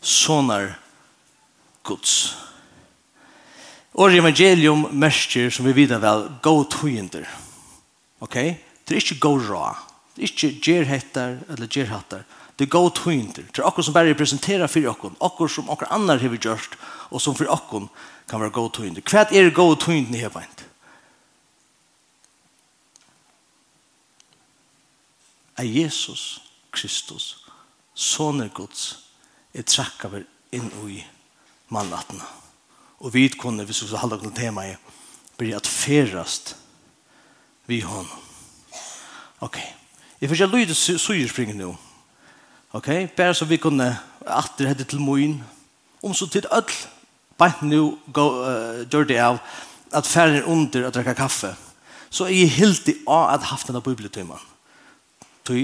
sonar 0.00 0.78
Guds. 1.82 2.36
Og 3.94 4.14
evangelium 4.14 4.86
mersker, 4.92 5.50
som 5.50 5.66
vi 5.66 5.72
vidar 5.72 6.02
vel, 6.02 6.28
go 6.42 6.62
tøyender. 6.64 7.24
Ok? 8.20 8.36
Det 8.84 8.96
er 8.96 9.00
ikke 9.00 9.20
go 9.20 9.32
rå. 9.38 9.64
Det 10.14 10.22
er 10.22 10.28
ikke 10.28 10.60
gjerhettar 10.60 11.38
eller 11.48 11.66
gjerhattar. 11.66 12.26
Det 12.58 12.66
er 12.66 12.70
go 12.70 12.88
tøyender. 12.92 13.48
Det 13.48 13.58
er 13.58 13.66
akkur 13.66 13.82
som 13.82 13.96
bare 13.96 14.12
representerer 14.12 14.68
fyrir 14.68 14.92
akkur. 14.92 15.16
Akkur 15.24 15.48
som 15.48 15.70
akkur 15.72 15.88
annar 15.90 16.20
har 16.20 16.28
vi 16.28 16.38
gjørst, 16.38 16.76
og 17.10 17.22
som 17.24 17.34
fyrir 17.34 17.54
akkur 17.54 17.88
kan 18.28 18.40
være 18.40 18.52
go 18.52 18.68
tøyender. 18.68 19.02
Hva 19.02 19.24
er 19.32 19.50
go 19.50 19.72
tøyender 19.74 20.18
i 20.18 20.22
heveint? 20.26 20.66
Er 25.56 25.64
Jesus 25.64 26.49
Kristus, 26.72 27.44
soner 27.94 28.48
Guds, 28.54 28.98
er 29.54 29.66
trakka 29.66 30.08
vi 30.12 30.22
inn 30.56 30.70
i 30.88 31.00
mannatna. 31.68 32.26
Og 33.00 33.14
vi 33.14 33.28
kunne, 33.28 33.64
hvis 33.64 33.82
vi 33.82 33.88
skulle 33.88 34.02
halda 34.02 34.20
noen 34.20 34.36
tema 34.36 34.66
i, 34.68 34.74
bli 35.40 35.54
at 35.56 35.68
ferast 35.68 36.54
vi 37.70 37.80
hon. 37.86 38.08
Ok. 39.40 39.56
Jeg 40.20 40.28
får 40.28 40.36
ikke 40.36 40.56
lyde 40.56 40.74
sugerspringen 40.74 41.56
nu. 41.56 41.70
Ok, 42.76 42.88
bare 43.16 43.34
så 43.34 43.44
vi 43.48 43.56
kunne 43.58 43.88
atter 44.26 44.68
hette 44.68 44.84
til 44.84 45.00
moin, 45.02 45.40
om 46.02 46.12
så 46.14 46.28
tid 46.30 46.46
öll, 46.52 46.70
bant 47.40 47.62
nu 47.66 47.96
uh, 48.14 48.84
gjør 48.84 49.08
det 49.08 49.18
av 49.18 49.40
at 49.96 50.06
færre 50.06 50.44
under 50.46 50.86
at 50.86 50.94
drekke 50.94 51.16
kaffe. 51.18 51.54
Så 52.10 52.28
jeg 52.28 52.44
er 52.44 52.56
helt 52.58 52.88
i 52.88 52.94
av 53.08 53.32
at 53.34 53.48
haft 53.50 53.66
denne 53.66 53.82
bibeltimen. 53.82 54.38
Så 55.46 55.56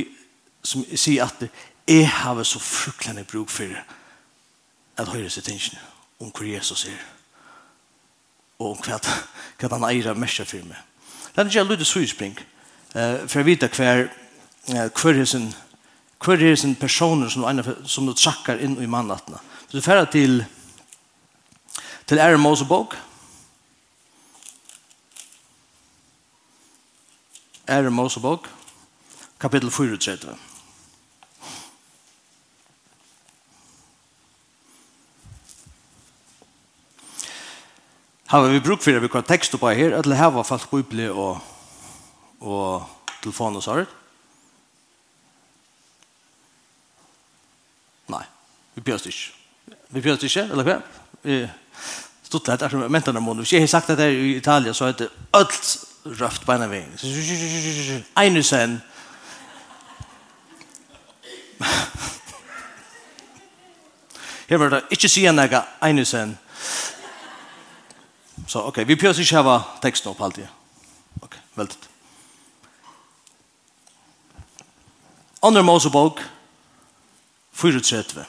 som 0.66 0.84
sier 0.94 1.24
at 1.24 1.46
jeg 1.86 2.08
har 2.10 2.42
så 2.42 2.58
fruklande 2.58 3.24
bruk 3.24 3.50
for 3.50 3.70
at 4.96 5.12
høyre 5.12 5.30
seg 5.30 5.46
tingene 5.46 5.80
om 6.18 6.32
hvor 6.32 6.48
Jesus 6.48 6.86
er 6.90 6.98
og 8.58 8.72
om 8.72 8.78
hva, 8.86 8.96
hva 9.60 9.72
han 9.74 9.84
eier 9.90 10.08
av 10.10 10.18
mesja 10.18 10.46
for 10.48 10.64
meg. 10.64 10.78
Det 11.34 11.42
er 11.42 11.50
ikke 11.50 11.74
jeg 11.76 11.86
suyspring 11.86 12.38
uh, 12.38 13.26
for 13.28 13.42
jeg 13.42 13.48
vet 13.50 13.66
hva 13.76 13.90
hva 14.66 15.12
er 15.12 15.24
sin 15.28 15.50
hva 16.24 16.34
er 16.34 16.56
sin 16.56 16.74
personer 16.74 17.28
som, 17.30 17.44
som 17.84 18.06
du 18.08 18.14
trakker 18.16 18.58
inn 18.64 18.78
i 18.82 18.88
mannatna. 18.88 19.38
Så 19.68 19.76
du 19.76 19.84
færre 19.84 20.06
til 20.10 20.44
til 22.06 22.18
Aaron 22.18 22.40
Mosebog 22.40 22.94
Aaron 27.68 27.92
Mosebog 27.92 28.46
kapittel 29.38 29.70
34 29.70 30.36
Har 38.26 38.48
vi 38.48 38.60
bruk 38.60 38.84
det, 38.84 39.00
vi 39.00 39.08
kan 39.08 39.22
tekst 39.22 39.60
på 39.60 39.68
her, 39.68 39.92
att 39.92 40.04
det 40.04 40.14
här 40.14 40.30
var 40.30 40.44
fast 40.44 40.70
bibel 40.70 41.10
og, 41.10 41.38
och 42.38 42.82
telefon 43.22 43.56
og 43.56 43.62
sånt. 43.62 43.88
Nei, 48.06 48.24
vi 48.74 48.80
björs 48.80 49.06
ikke. 49.06 49.32
Vi 49.88 50.00
björs 50.00 50.22
ikke, 50.22 50.42
eller 50.42 50.64
hva? 50.64 50.76
Vi 51.22 51.48
stod 52.22 52.48
lätt, 52.48 52.62
eftersom 52.62 52.82
jag 52.82 52.90
mentar 52.90 53.12
när 53.12 53.34
Hvis 53.34 53.52
jeg 53.52 53.62
har 53.62 53.66
sagt 53.66 53.90
att 53.90 53.96
det 53.96 54.02
här 54.02 54.10
i 54.10 54.36
Italia, 54.36 54.74
så 54.74 54.84
er 54.84 54.92
det 54.92 55.08
alt 55.32 55.86
røft 56.04 56.46
på 56.46 56.52
en 56.52 56.62
ena 56.62 56.68
vägen. 56.68 58.04
Einusen. 58.16 58.82
Her 64.48 64.56
var 64.56 64.68
det 64.68 64.82
ikke 64.90 65.08
sier 65.08 65.32
noe 65.32 65.46
Einusen. 65.46 65.62
Einusen. 65.82 66.38
Så 68.44 68.58
okej, 68.58 68.68
okay. 68.68 68.86
vi 68.86 68.96
pjøs 68.96 69.18
ikke 69.18 69.36
hava 69.40 69.58
teksten 69.82 70.10
opp 70.12 70.20
alltid. 70.20 70.46
Ok, 71.22 71.36
veldig. 71.54 71.76
väldigt. 75.42 75.64
Mosebok 75.64 76.20
34. 77.52 78.26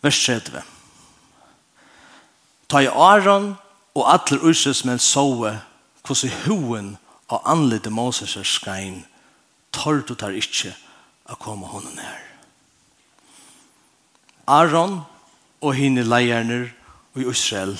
Vers 0.00 0.24
30. 0.26 0.62
Ta 2.68 2.80
i 2.80 2.86
Aron 2.86 3.56
og 3.94 4.06
atler 4.14 4.40
ursus 4.46 4.84
men 4.84 4.98
soe 4.98 5.58
hos 6.08 6.24
i 6.24 6.30
hoen 6.46 6.94
og 7.28 7.42
anlite 7.44 7.90
Moses 7.90 8.36
er 8.36 8.46
skein 8.46 9.04
tar 9.72 10.00
du 10.06 10.14
tar 10.14 10.34
ikkje 10.34 10.72
a 11.26 11.36
koma 11.38 11.66
honom 11.66 11.94
nær. 11.94 12.22
Aron 14.46 15.00
og 15.60 15.74
hine 15.74 16.02
leierner 16.02 16.68
i 17.16 17.26
Israel 17.30 17.76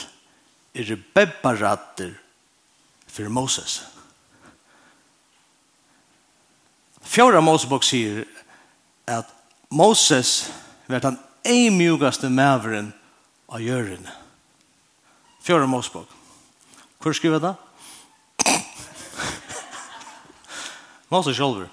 er 0.74 0.96
bebbaratter 1.14 2.12
for 3.06 3.28
Moses. 3.28 3.82
Fjorda 7.02 7.40
Mosebok 7.40 7.84
sier 7.84 8.24
at 9.06 9.26
Moses 9.70 10.52
var 10.86 11.02
den 11.02 11.18
eimjugaste 11.44 12.30
maveren 12.30 12.92
av 13.48 13.62
jøren. 13.62 14.06
Fjorda 15.42 15.66
Mosebok. 15.66 16.06
Hvor 17.00 17.12
skriver 17.12 17.38
det? 17.38 17.54
Moses 21.10 21.36
sjolver. 21.36 21.66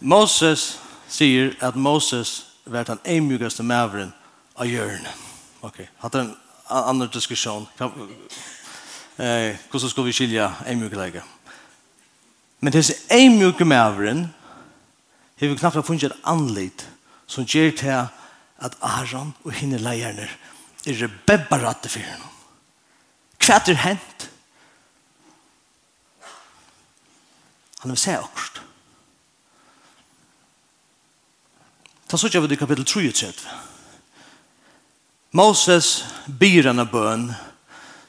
Moses 0.00 0.78
sier 1.08 1.56
at 1.60 1.76
Moses 1.76 2.46
var 2.64 2.86
den 2.86 3.00
eimjugaste 3.04 3.62
maveren 3.62 4.12
av 4.60 4.68
hjørne. 4.68 5.12
Ok, 5.64 5.82
hatt 6.02 6.16
en 6.20 6.34
annan 6.68 7.10
diskusjon. 7.12 7.66
Eh, 9.20 9.56
hvordan 9.70 9.90
skal 9.90 10.06
vi 10.06 10.12
skilja 10.16 10.50
en 10.66 10.80
mykeleger? 10.80 11.24
Men 12.60 12.72
disse 12.72 12.94
en 13.08 13.38
myke 13.40 13.64
mævren 13.64 14.26
har 15.40 15.48
vi 15.48 15.56
knapt 15.56 15.86
funnet 15.86 16.10
et 16.10 16.24
anlitt 16.28 16.86
som 17.26 17.44
gjør 17.44 17.70
til 17.76 17.94
at 18.60 18.76
Aron 18.84 19.32
og 19.44 19.52
henne 19.56 19.80
leierne 19.80 20.28
er 20.86 21.00
rebebbaratte 21.02 21.88
for 21.88 22.04
henne. 22.04 22.28
Hva 23.40 23.56
er 23.56 23.64
det 23.64 23.76
hent? 23.80 24.26
Han 27.80 27.90
vil 27.90 27.98
se 27.98 28.16
akkurat. 28.18 28.60
Ta 32.08 32.18
så 32.18 32.28
ikke 32.28 32.42
av 32.42 32.48
det 32.50 32.58
i 32.58 32.60
kapitel 32.60 32.84
33. 32.84 33.69
Moses 35.32 36.04
byr 36.26 36.66
en 36.66 36.82
bøn 36.90 37.30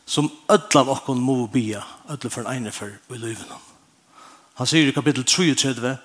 som 0.06 0.32
ödla 0.50 0.82
av 0.82 0.90
okkon 0.90 1.22
må 1.22 1.46
bya, 1.48 1.84
ödla 2.10 2.30
for 2.30 2.42
en 2.42 2.56
ene 2.58 2.72
for 2.74 2.90
i 2.90 3.20
løyvene. 3.20 3.60
Han 4.58 4.68
sier 4.68 4.90
i 4.90 4.96
kapittel 4.96 5.24
33, 5.24 5.98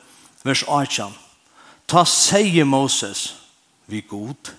vers 0.45 0.65
18, 0.69 1.15
Ta 1.87 2.05
seie 2.05 2.65
Moses, 2.65 3.37
vi 3.87 4.01
god, 4.03 4.51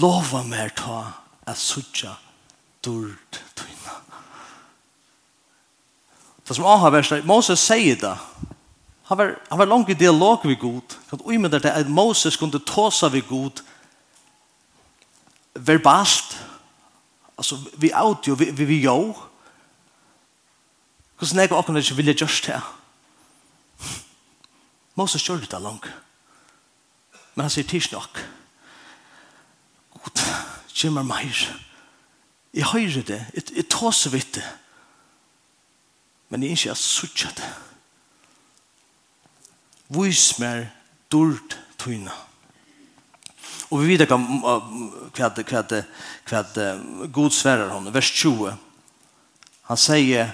lova 0.00 0.42
mer 0.44 0.68
ta 0.76 1.00
at 1.46 1.58
sutja 1.58 2.12
durd 2.84 3.40
tøyna. 3.56 3.98
Det 6.44 6.56
som 6.56 6.68
aha 6.68 6.90
vers, 6.92 7.12
Moses 7.24 7.64
sier 7.64 7.96
det, 8.00 8.16
han 9.08 9.18
var, 9.18 9.34
han 9.50 9.58
var 9.58 9.68
langt 9.68 9.88
i 9.92 9.96
dialog 9.96 10.44
vi 10.44 10.56
god, 10.60 10.96
kan 11.10 11.24
uimedar 11.24 11.60
det 11.64 11.72
at 11.72 11.88
Moses 11.88 12.36
kunde 12.36 12.60
tåsa 12.60 13.08
vi 13.08 13.20
god, 13.20 13.60
verbalt, 15.54 16.46
altså 17.38 17.58
vi 17.76 17.90
audio, 17.90 18.34
vi, 18.34 18.50
vi, 18.50 18.64
vi 18.64 18.82
jo, 18.82 19.14
hvordan 21.18 21.38
jeg 21.38 21.52
åkken 21.52 21.76
ikke 21.76 21.94
vilje 21.94 22.14
gjørst 22.14 22.46
det? 22.46 22.60
Moses 24.94 25.22
gjør 25.22 25.40
det 25.42 25.60
langt. 25.62 25.86
Men 27.34 27.46
han 27.46 27.50
sier 27.50 27.66
tids 27.66 27.90
nok. 27.92 28.20
God, 29.90 30.22
kjemmer 30.70 31.02
meir. 31.02 31.46
Jeg 32.54 32.70
høyre 32.70 33.02
det, 33.02 33.20
jeg, 33.34 33.48
jeg 33.56 33.68
tåser 33.70 34.10
vidt 34.14 34.34
det. 34.34 34.44
Men 36.28 36.42
jeg 36.42 36.50
ikke 36.50 36.68
har 36.68 36.78
suttjet 36.78 37.36
det. 37.36 37.50
Vis 39.94 40.38
mer 40.38 40.66
dård 41.12 41.58
tøyna. 41.78 42.10
Vis 42.10 42.33
Og 43.70 43.80
vi 43.80 43.96
vet 43.96 44.08
kvad 45.14 45.40
kvad 46.24 46.56
vad 46.56 47.12
god 47.12 47.32
sverar 47.32 47.68
hon 47.68 47.92
vers 47.92 48.12
20. 48.12 48.56
Han 49.62 49.76
säger 49.76 50.30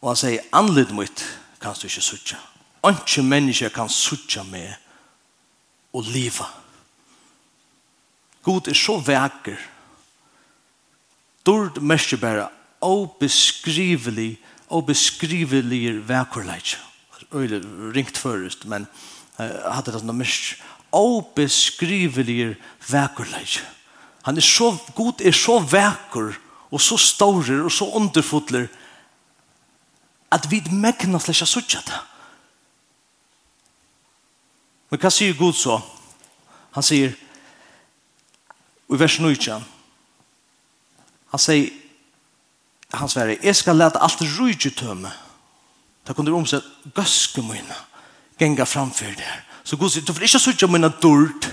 og 0.00 0.08
han 0.08 0.16
säger 0.16 0.40
anlit 0.52 0.90
mitt 0.90 1.24
kan 1.60 1.74
du 1.74 1.88
inte 1.88 2.00
sucha. 2.00 2.36
Anke 2.80 3.22
människa 3.22 3.68
kan 3.68 3.88
sucha 3.88 4.44
med 4.44 4.74
och 5.90 6.04
leva. 6.04 6.46
God 8.42 8.68
er 8.68 8.74
så 8.74 8.98
vacker. 8.98 9.58
Dord 11.42 11.82
mäster 11.82 12.16
bare 12.16 12.48
obeskrivelig 12.80 14.42
obeskrivelig 14.68 16.00
vacker 16.06 16.44
läge. 16.44 16.76
Öle 17.32 17.60
ringt 17.92 18.16
først, 18.18 18.64
men 18.64 18.86
hade 19.38 19.92
det 19.92 20.04
noe 20.04 20.14
mest 20.16 20.62
obeskrivelig 20.96 22.56
vekerleik. 22.88 23.60
Han 24.26 24.36
er 24.36 24.44
så, 24.44 24.72
god, 24.94 25.20
er 25.20 25.36
så 25.36 25.60
veker 25.62 26.34
og 26.70 26.80
så 26.82 26.98
staurer 26.98 27.64
og 27.64 27.72
så 27.72 27.86
underfotler 27.94 28.66
at 30.34 30.50
vi 30.50 30.62
megnar 30.72 31.22
slik 31.22 31.42
er 31.42 31.48
suttja 31.48 31.82
det. 31.86 32.00
Men 34.90 35.00
hva 35.02 35.10
sier 35.10 35.36
Gud 35.38 35.54
så? 35.58 35.78
Han 36.74 36.84
sier 36.84 37.14
i 38.86 38.98
vers 38.98 39.18
9 39.18 39.34
han 41.32 41.42
sier 41.42 41.70
han 42.96 43.10
sier, 43.10 43.34
jeg 43.42 43.56
skal 43.58 43.76
lete 43.76 44.00
alt 44.00 44.22
rujtjøtømme. 44.38 45.10
Da 46.06 46.14
kunne 46.14 46.30
du 46.30 46.36
omsett 46.38 46.64
gøske 46.94 47.42
mine 47.42 47.74
genga 48.38 48.64
framfyr 48.64 49.16
der. 49.18 49.42
Så 49.66 49.76
Gud 49.76 49.90
sier, 49.90 50.04
du 50.06 50.14
får 50.14 50.28
ikke 50.28 50.38
sørge 50.38 50.70
mine 50.70 50.92
dørt. 51.02 51.48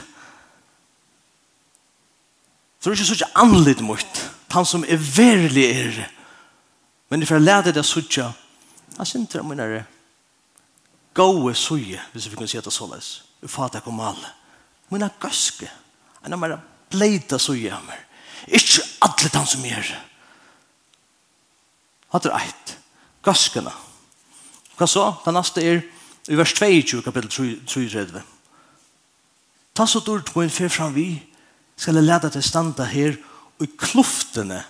Du 2.78 2.86
får 2.86 2.98
ikke 2.98 3.10
sørge 3.10 3.32
anlitt 3.42 3.82
mot 3.82 4.22
han 4.54 4.68
som 4.70 4.84
er 4.86 5.02
verlig 5.02 5.64
er. 5.66 5.96
Men 7.10 7.24
du 7.24 7.26
får 7.26 7.42
lære 7.42 7.74
deg 7.74 7.86
sørge 7.86 8.30
han 8.98 9.10
synder 9.10 9.42
om 9.42 9.50
mine 9.50 9.86
gode 11.14 11.56
sørge, 11.56 12.02
hvis 12.12 12.30
vi 12.32 12.36
kan 12.38 12.48
si 12.48 12.58
det 12.62 12.74
såleis. 12.74 13.24
Du 13.42 13.48
fatter 13.48 13.80
ikke 13.80 13.90
om 13.90 14.00
alle. 14.00 14.30
Mine 14.90 15.10
gøske. 15.20 15.70
Han 16.22 16.34
er 16.34 16.38
mer 16.38 16.58
bleita 16.90 17.38
sørge 17.42 17.74
av 17.74 17.84
meg. 17.86 18.00
Ikke 18.48 18.84
alle 19.02 19.32
han 19.34 19.48
som 19.48 19.66
er. 19.66 19.90
Hatt 22.14 22.26
er 22.30 22.38
eit. 22.38 22.78
Gøskene. 23.26 23.74
Hva 24.78 24.88
så? 24.90 25.08
Det 25.26 25.34
neste 25.34 25.64
er 25.64 25.82
i 26.28 26.38
vers 26.40 26.54
22, 26.56 27.02
kapittel 27.04 27.30
33. 27.68 28.22
Ta 29.76 29.86
så 29.88 30.00
dårlig 30.00 30.26
på 30.30 30.44
en 30.44 30.54
fyr 30.54 30.70
fram 30.72 30.94
vi, 30.96 31.08
skal 31.76 31.98
jeg 31.98 32.06
leda 32.06 32.30
til 32.32 32.44
standa 32.46 32.86
her, 32.88 33.18
og 33.60 33.66
i 33.66 33.72
kluftene, 33.78 34.62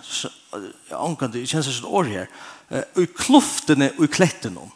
omkant, 0.96 1.36
jeg 1.36 1.50
kjenner 1.50 1.68
sånn 1.68 1.92
år 2.00 2.10
her, 2.10 2.32
og 2.94 3.00
i 3.02 3.10
kluftene 3.10 3.92
og 3.98 4.06
i 4.06 4.10
klettene, 4.10 4.66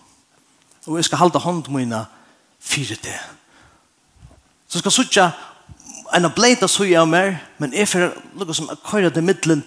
og 0.87 0.99
jeg 0.99 1.09
skal 1.09 1.23
halda 1.23 1.43
hånd 1.43 1.71
mine 1.73 2.05
fire 2.61 2.99
det. 3.03 3.17
Så 4.69 4.83
skal 4.83 4.95
suttja 4.95 5.27
en 6.14 6.29
bleita 6.37 6.69
suja 6.69 7.03
av 7.03 7.09
mer, 7.11 7.35
men 7.59 7.75
jeg 7.75 7.88
fyrir 7.88 8.14
lukka 8.38 8.57
som 8.57 8.71
er 8.71 8.81
køyra 8.85 9.11
til 9.12 9.27
middelen, 9.27 9.64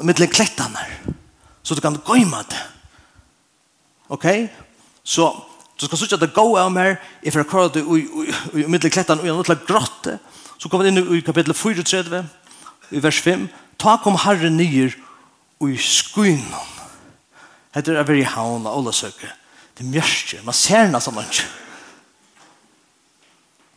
middelen 0.00 0.32
klettene, 0.32 0.82
så 1.62 1.76
du 1.76 1.84
kan 1.84 2.00
gøyma 2.02 2.42
det. 2.48 2.64
Ok? 4.08 4.26
Så 5.04 5.28
Du 5.78 5.86
skal 5.86 5.98
sutja 5.98 6.18
det 6.18 6.32
gå 6.34 6.44
av 6.58 6.72
mer, 6.74 6.96
jeg 7.22 7.32
får 7.32 7.46
kvar 7.46 7.68
det 7.70 7.84
i 7.86 8.64
middel 8.66 8.90
klettene, 8.90 9.22
og 9.22 9.28
jeg 9.28 9.34
gjennom 9.36 9.66
grotte. 9.66 10.16
Så 10.58 10.68
kommer 10.68 10.88
vi 10.88 10.90
inn 10.90 11.18
i 11.18 11.22
kapittel 11.22 11.54
34, 11.54 12.22
i 12.90 13.02
vers 13.02 13.20
5. 13.22 13.44
Ta 13.78 13.94
kom 14.02 14.18
Herre 14.18 14.50
nyer 14.50 14.96
og 15.60 15.70
i 15.70 15.78
skuinan. 15.78 16.74
Hette 17.76 17.94
er 17.94 18.08
veri 18.08 18.24
haun 18.26 18.66
og 18.66 18.72
alle 18.72 18.94
søke. 18.96 19.30
Det 19.78 19.84
er 19.84 19.92
mjørstje, 19.92 20.40
man 20.42 20.56
ser 20.56 20.88
henne 20.88 21.00
som 21.00 21.20
ikke. 21.22 21.46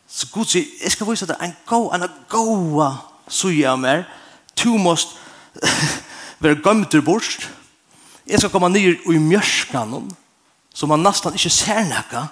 Så 0.10 0.28
Gud 0.34 0.50
sier, 0.50 0.66
jeg 0.82 0.96
skal 0.96 1.08
vise 1.08 1.28
deg 1.30 1.38
en 1.46 1.54
god, 1.70 1.94
en 1.96 2.08
god 2.32 2.98
suje 3.30 3.70
av 3.70 3.78
meg. 3.80 4.08
Du 4.58 4.74
måst 4.82 5.14
være 6.42 6.64
gømter 6.66 7.06
bort. 7.06 7.46
Jeg 8.26 8.42
skal 8.42 8.50
komme 8.50 8.74
nyer 8.74 8.98
og 9.06 9.14
i 9.14 9.22
mjørkene. 9.22 10.02
henne 10.02 10.21
som 10.74 10.90
man 10.90 11.04
nästan 11.04 11.34
inte 11.34 11.50
ser 11.50 11.84
näka. 11.86 12.28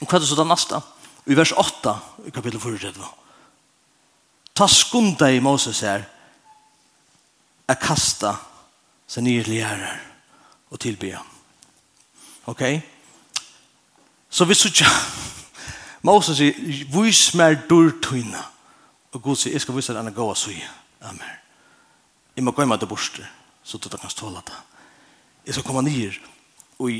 Och 0.00 0.12
vad 0.12 0.14
är 0.14 0.20
det 0.20 0.26
så 0.26 0.34
det 0.34 0.44
nästa? 0.44 0.82
I 1.24 1.34
vers 1.34 1.52
8 1.52 2.00
i 2.26 2.30
kapitel 2.30 2.60
4. 2.60 2.92
Ta 4.52 4.68
skunda 4.68 5.32
i 5.32 5.40
Moses 5.40 5.82
här 5.82 6.08
att 7.66 7.80
kasta 7.80 8.36
sig 9.06 9.22
ner 9.22 9.44
till 9.44 9.52
järar 9.52 10.02
och 10.68 10.80
tillbe. 10.80 11.18
Okej? 12.44 12.76
Okay? 12.76 12.88
Så 14.28 14.44
vi 14.44 14.54
så 14.54 14.68
Moses 16.00 16.36
säger, 16.36 17.02
vis 17.02 17.34
mer 17.34 17.62
dörrtuna. 17.68 18.44
Og 19.12 19.22
Gud 19.22 19.36
sier, 19.40 19.54
jeg 19.56 19.64
skal 19.64 19.76
vise 19.76 19.94
deg 19.96 20.04
en 20.04 20.14
gåa 20.14 20.34
sui. 20.36 20.58
Amen. 21.00 21.36
Jeg 22.36 22.44
må 22.44 22.52
gå 22.52 22.66
med 22.66 22.78
det 22.78 22.88
borste, 22.88 23.24
så 23.64 23.78
du 23.78 23.88
kan 23.88 24.10
ståla 24.10 24.42
det. 24.46 24.58
Jeg 25.46 25.54
skal 25.54 25.64
komme 25.64 25.82
nyer 25.82 26.18
i, 26.86 26.98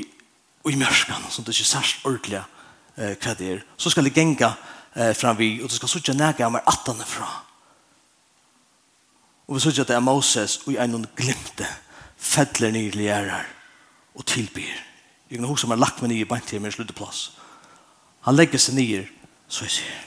i 0.67 0.75
mørskan, 0.75 1.23
som 1.31 1.45
det 1.45 1.55
ikke 1.55 1.69
særst 1.69 2.05
ordentlig 2.07 2.41
eh, 2.41 3.15
hva 3.15 3.35
det 3.39 3.51
er. 3.53 3.61
Så 3.79 3.93
skal 3.93 4.07
det 4.07 4.15
genga 4.15 4.51
eh, 4.95 5.13
fram 5.15 5.37
vi, 5.39 5.53
og 5.63 5.69
du 5.69 5.75
skal 5.77 5.91
sutja 5.91 6.15
nega 6.17 6.47
av 6.47 6.55
meg 6.55 6.67
attane 6.67 7.07
fra. 7.07 7.29
Og 9.47 9.55
vi 9.55 9.63
sutja 9.63 9.85
at 9.85 9.93
det 9.93 9.97
er 9.97 10.05
Moses, 10.05 10.59
og 10.65 10.75
jeg 10.75 10.91
noen 10.91 11.07
glimte, 11.17 11.67
fedler 12.19 12.75
nye 12.75 12.91
lærer, 12.93 13.47
og 14.19 14.27
tilbyr. 14.27 14.83
Jeg 15.29 15.39
kan 15.39 15.47
huske 15.47 15.69
om 15.69 15.73
jeg 15.73 15.81
lagt 15.81 16.03
meg 16.03 16.11
nye 16.11 16.27
bant 16.27 16.45
til 16.49 16.61
min 16.61 16.73
slutteplass. 16.73 17.29
Han 18.27 18.35
legger 18.35 18.59
seg 18.61 18.75
nye, 18.75 19.05
så 19.47 19.65
jeg 19.65 19.77
sier, 19.79 20.05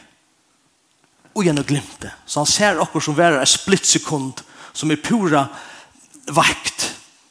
og 1.32 1.46
jeg 1.46 1.56
noen 1.56 1.66
glimte. 1.66 2.11
Så 2.26 2.42
han 2.42 2.50
ser 2.50 2.80
akkur 2.82 3.02
som 3.02 3.16
værer 3.16 3.40
er 3.40 3.48
splittsekund, 3.48 4.42
som 4.76 4.92
er 4.92 5.00
pura 5.00 5.46
vakt, 6.28 6.90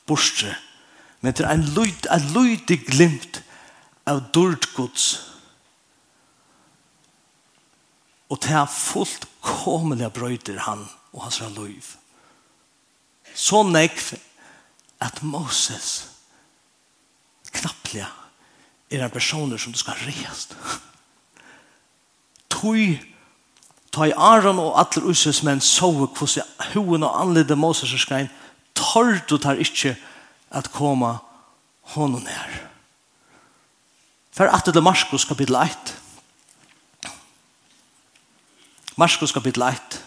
bortstre, 0.09 0.55
Men 1.21 1.33
til 1.33 1.45
er 1.45 1.53
en 1.53 1.67
lyd, 1.75 2.07
en 2.09 2.27
lydig 2.33 2.79
glimt 2.87 3.41
av 4.09 4.23
dård 4.33 4.65
Guds. 4.75 5.07
Og 8.31 8.39
det 8.41 8.63
fullt 8.73 9.27
kommelig 9.41 10.09
brøyder 10.15 10.59
han 10.65 10.87
og 11.13 11.25
hans 11.27 11.41
liv. 11.57 11.95
Så 13.35 13.63
nekv 13.63 14.15
at 15.01 15.21
Moses 15.23 16.07
knapplega 17.51 18.07
er 18.91 19.03
en 19.03 19.11
personer 19.11 19.59
som 19.59 19.71
du 19.71 19.79
skal 19.79 19.99
reast. 20.07 20.55
Tui 22.51 22.99
Ta 23.91 24.07
i 24.07 24.13
Aron 24.15 24.59
og 24.59 24.77
atler 24.79 25.09
uses 25.11 25.41
menn 25.43 25.59
sove 25.59 26.07
hvordan 26.15 26.47
hoen 26.71 27.03
og 27.03 27.17
anledde 27.19 27.57
Moses 27.59 27.91
og 27.91 27.99
skrein, 27.99 28.29
tar 28.71 29.19
du 29.27 29.35
tar 29.35 29.59
ikkje 29.59 29.97
at 30.51 30.71
koma 30.71 31.17
honom 31.95 32.23
nær. 32.23 32.71
For 34.31 34.47
at 34.47 34.65
det 34.65 34.75
er 34.75 34.81
Marskos 34.81 35.25
kapitel 35.25 35.55
1. 35.55 35.97
Marskos 38.97 39.31
kapitel 39.31 39.61
1. 39.61 40.05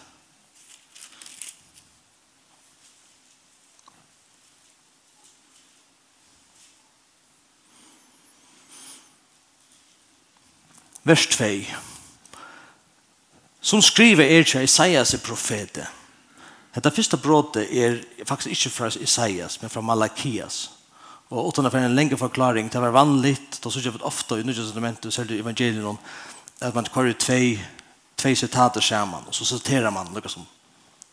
Vers 11.03 11.27
2. 11.27 11.45
Som 13.61 13.81
skriver 13.81 14.23
er 14.23 14.41
ikke 14.41 14.63
Isaias 14.63 15.15
profete. 15.25 15.87
Hetta 16.75 16.91
första 16.91 17.17
brottet 17.17 17.71
er 17.71 18.01
faktisk 18.25 18.51
ikke 18.51 18.69
fra 18.69 18.87
Isaias, 18.99 19.61
men 19.61 19.69
fra 19.69 19.81
Malakias. 19.81 20.71
Og 21.29 21.47
utan 21.47 21.71
for 21.71 21.77
en 21.77 21.95
längre 21.95 22.17
forklaring, 22.17 22.69
det 22.69 22.81
var 22.81 22.91
vanligt, 22.91 23.51
det 23.51 23.63
har 23.63 23.71
sikkert 23.71 24.01
ofta 24.01 24.05
ofte 24.05 24.35
i 24.35 24.43
Nye 24.43 24.53
Testamentet, 24.53 25.13
selv 25.13 25.31
i 25.31 25.39
evangelion, 25.39 25.97
at 26.61 26.75
man 26.75 26.85
kører 26.85 27.13
tvei, 27.13 27.59
tvei 28.17 28.35
sitater 28.35 28.81
sammen, 28.81 29.23
og 29.27 29.35
så 29.35 29.45
citerer 29.45 29.89
man 29.89 30.11
noe 30.11 30.29
som 30.29 30.43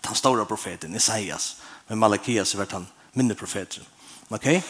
den 0.02 0.14
store 0.14 0.46
profeten, 0.46 0.96
Isaias, 0.96 1.56
men 1.88 1.98
Malakias 1.98 2.54
er 2.54 2.58
vært 2.58 2.72
han 2.72 2.88
mindre 3.14 3.36
profeten. 3.38 3.86
Ok? 4.30 4.62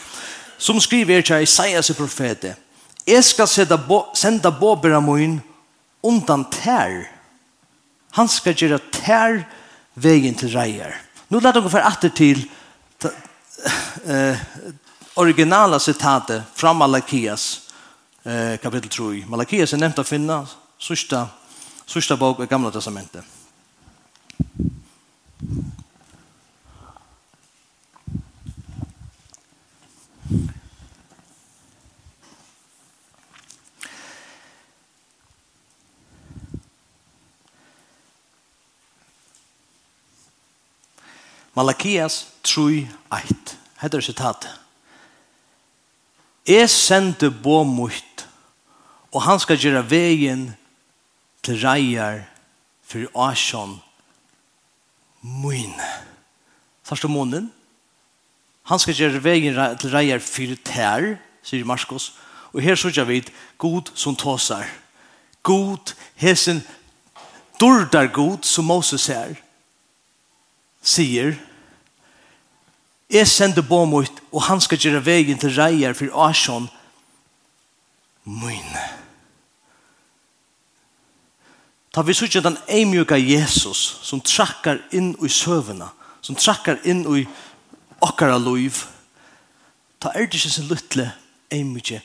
Som 0.59 0.81
skriver 0.81 1.23
til 1.23 1.43
Isaias 1.43 1.91
er 1.91 1.95
profete, 1.95 2.57
Jeg 3.07 3.25
skal 3.25 3.49
senda 3.49 4.51
båbera 4.51 4.77
beramoin 4.83 5.41
undan 6.03 6.45
tær. 6.51 7.09
Han 8.13 8.29
skal 8.29 8.55
gjøre 8.55 8.79
tær 8.93 9.49
vägen 9.95 10.35
til 10.35 10.49
rejer. 10.49 10.95
Nu 11.29 11.41
låt 11.41 11.57
oss 11.57 11.71
för 11.73 11.87
åter 11.87 12.09
til 12.09 12.49
eh 14.05 14.37
originala 15.17 15.79
citatet 15.79 16.43
fra 16.55 16.73
Malakias 16.73 17.61
eh 18.25 18.59
kapitel 18.59 18.89
3. 18.89 19.25
Malakias 19.29 19.73
er 19.73 19.79
nevnt 19.79 19.99
å 19.99 20.05
finne 20.05 20.47
sørste, 20.79 21.27
sørste 21.87 22.17
bok 22.17 22.41
i 22.41 22.47
Gamla 22.47 22.71
testamentet. 22.71 23.25
Malakias 41.55 42.27
3.1. 42.45 43.57
Hette 43.83 43.97
er 43.97 44.01
sitat. 44.01 44.49
Jeg 46.49 46.71
sender 46.71 47.31
bo 47.31 47.63
mot, 47.63 48.27
og 49.13 49.23
han 49.23 49.41
skal 49.41 49.61
gjøre 49.61 49.85
veien 49.91 50.47
til 51.45 51.61
reier 51.61 52.25
for 52.83 53.05
Asjon 53.29 53.77
mine. 55.23 55.91
Sørste 56.89 57.09
månen. 57.09 57.53
Han 58.67 58.79
skal 58.79 58.97
gjøre 58.97 59.23
veien 59.23 59.61
til 59.79 59.93
reier 59.93 60.25
for 60.25 60.57
tær, 60.65 61.17
sier 61.45 61.69
Marskos. 61.69 62.15
Og 62.53 62.65
her 62.65 62.75
sørger 62.75 63.05
vi 63.05 63.23
god 63.59 63.93
som 63.95 64.17
tåsar. 64.17 64.67
God, 65.43 65.95
hesen, 66.17 66.63
dårdar 67.61 68.09
god 68.13 68.43
som 68.47 68.65
Moses 68.65 69.09
er 69.09 69.37
sier 70.83 71.37
Jeg 73.13 73.29
sender 73.29 73.63
på 73.63 73.85
mot, 73.85 74.21
og 74.33 74.43
han 74.43 74.61
skal 74.61 74.79
gjøre 74.81 75.03
veien 75.05 75.39
til 75.39 75.53
reier 75.53 75.93
for 75.93 76.09
Asjon 76.31 76.71
mine. 78.25 78.85
Ta 81.93 82.01
vi 82.03 82.15
så 82.17 82.41
den 82.41 82.57
eimjuka 82.69 83.19
Jesus 83.21 83.99
som 84.03 84.23
trakkar 84.25 84.81
inn 84.97 85.13
i 85.21 85.29
søvna, 85.29 85.91
som 86.25 86.39
trakkar 86.41 86.81
inn 86.89 87.05
i 87.05 87.27
okkara 88.01 88.39
loiv. 88.41 88.81
Ta 90.01 90.15
er 90.15 90.25
det 90.25 90.41
ikke 90.41 90.51
sin 90.57 90.73
lutle 90.73 91.11
eimjuka 91.53 92.01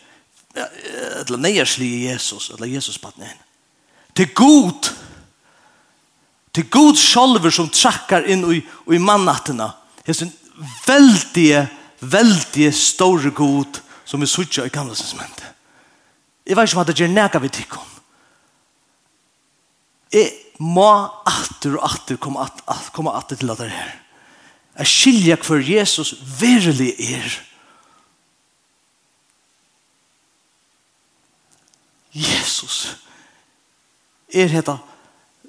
eller 0.57 1.37
neierslige 1.37 2.11
Jesus, 2.11 2.49
eller 2.49 2.67
Jesus 2.67 2.97
på 2.97 3.11
den. 3.15 3.29
Til 4.15 4.33
god! 4.33 4.73
Til 4.73 4.93
god! 4.93 5.06
Det 6.57 6.63
er 6.63 6.73
god 6.73 6.97
sjolver 6.97 7.53
som 7.53 7.67
trakkar 7.69 8.25
inn 8.25 8.41
i, 8.49 8.57
i 8.65 8.97
mannatterna. 8.97 9.67
Det 10.01 10.15
er 10.15 10.23
en 10.25 10.31
veldig, 10.87 11.51
veldig 12.01 12.69
store 12.73 13.29
god 13.37 13.77
som 14.07 14.23
vi 14.25 14.29
suttja 14.31 14.65
i 14.65 14.73
gamla 14.73 14.97
som. 14.97 15.21
Jeg 16.47 16.57
vet 16.57 16.71
ikke 16.71 16.79
om 16.79 16.81
at 16.81 16.89
det 16.89 16.97
gjør 16.97 17.13
nega 17.13 17.43
vi 17.43 17.51
tikkum. 17.53 17.93
Jeg 20.17 20.33
må 20.57 20.89
atter 21.29 21.77
og 21.77 21.85
atter 21.91 22.17
komme 22.17 22.41
at, 22.41 22.65
at, 22.65 22.89
komme 22.95 23.13
atter 23.13 23.37
til 23.37 23.53
at 23.53 23.61
det 23.61 23.69
her. 23.75 23.93
Jeg 24.79 24.93
skilja 24.95 25.37
hver 25.37 25.61
Jesus 25.61 26.15
virkelig 26.41 26.95
er. 26.97 27.39
Jesus 32.17 32.95
er 34.33 34.49
heta 34.49 34.79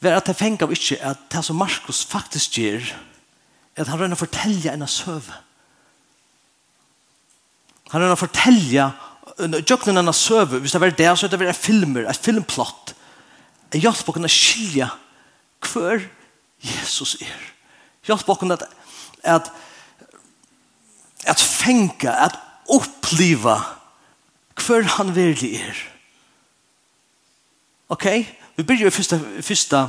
var 0.00 0.18
at 0.18 0.30
jeg 0.30 0.38
fengt 0.38 0.62
av 0.62 0.72
ikke 0.72 0.98
at 1.02 1.26
det 1.32 1.42
som 1.46 1.58
Markus 1.58 2.04
faktisk 2.06 2.58
gjør, 2.60 2.86
er 3.74 3.84
at 3.84 3.90
han 3.90 4.00
rønner 4.00 4.18
å 4.18 4.20
fortelle 4.20 4.72
en 4.72 4.86
av 4.86 4.90
søve. 4.90 5.34
Han 7.92 8.02
rønner 8.02 8.18
å 8.18 8.20
fortelle 8.20 8.90
Jøkken 9.38 10.00
en 10.00 10.10
av 10.10 10.16
søve, 10.16 10.58
hvis 10.58 10.72
det 10.74 10.80
var 10.82 10.94
det, 10.98 11.10
så 11.14 11.26
er 11.26 11.30
det 11.30 11.38
var 11.38 11.54
filmer, 11.54 12.08
et 12.10 12.24
filmplott. 12.26 12.94
Jeg 13.70 13.84
hjelper 13.84 14.06
på 14.06 14.10
å 14.10 14.16
kunne 14.16 14.30
skilje 14.32 14.88
hver 15.68 16.08
Jesus 16.64 17.14
er. 17.20 17.44
Jeg 18.02 18.10
hjelper 18.10 18.26
på 18.26 18.34
å 18.34 18.40
kunne 18.40 18.56
at, 18.58 18.64
at, 19.22 19.50
at 21.28 21.44
fengt, 21.44 22.08
at 22.08 22.34
oppleva 22.66 23.60
hver 24.58 24.88
han 24.96 25.14
virkelig 25.14 25.60
er. 25.60 25.84
Ok, 27.88 28.04
vi 28.56 28.64
begynner 28.64 28.90
i 28.90 28.92
fyrsta, 28.92 29.16
fyrsta, 29.40 29.86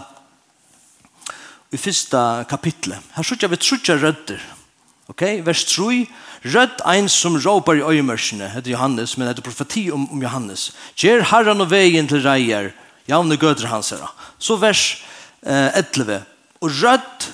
i 1.71 1.77
fyrsta 1.77 2.45
kapitlet. 2.47 3.03
Her 3.15 3.27
sutja 3.27 3.49
vi 3.51 3.59
trutja 3.59 3.97
rødder. 3.99 4.39
Ok, 5.11 5.23
vers 5.43 5.65
3. 5.67 6.05
Rødd 6.45 6.79
ein 6.87 7.09
som 7.11 7.35
råpar 7.35 7.75
i 7.75 7.83
øyemørsene, 7.83 8.47
heter 8.53 8.71
Johannes, 8.71 9.17
men 9.17 9.27
heter 9.27 9.43
profeti 9.43 9.89
om, 9.91 10.05
om 10.11 10.21
Johannes. 10.23 10.69
Gjer 10.95 11.25
herran 11.27 11.59
og 11.59 11.71
veien 11.73 12.07
til 12.07 12.23
reier, 12.23 12.71
javne 13.09 13.35
gøter 13.35 13.67
hans 13.67 13.91
herra. 13.91 14.07
Så 14.39 14.55
vers 14.61 15.01
eh, 15.43 15.75
11. 15.75 16.21
Og 16.61 16.71
rødd 16.79 17.27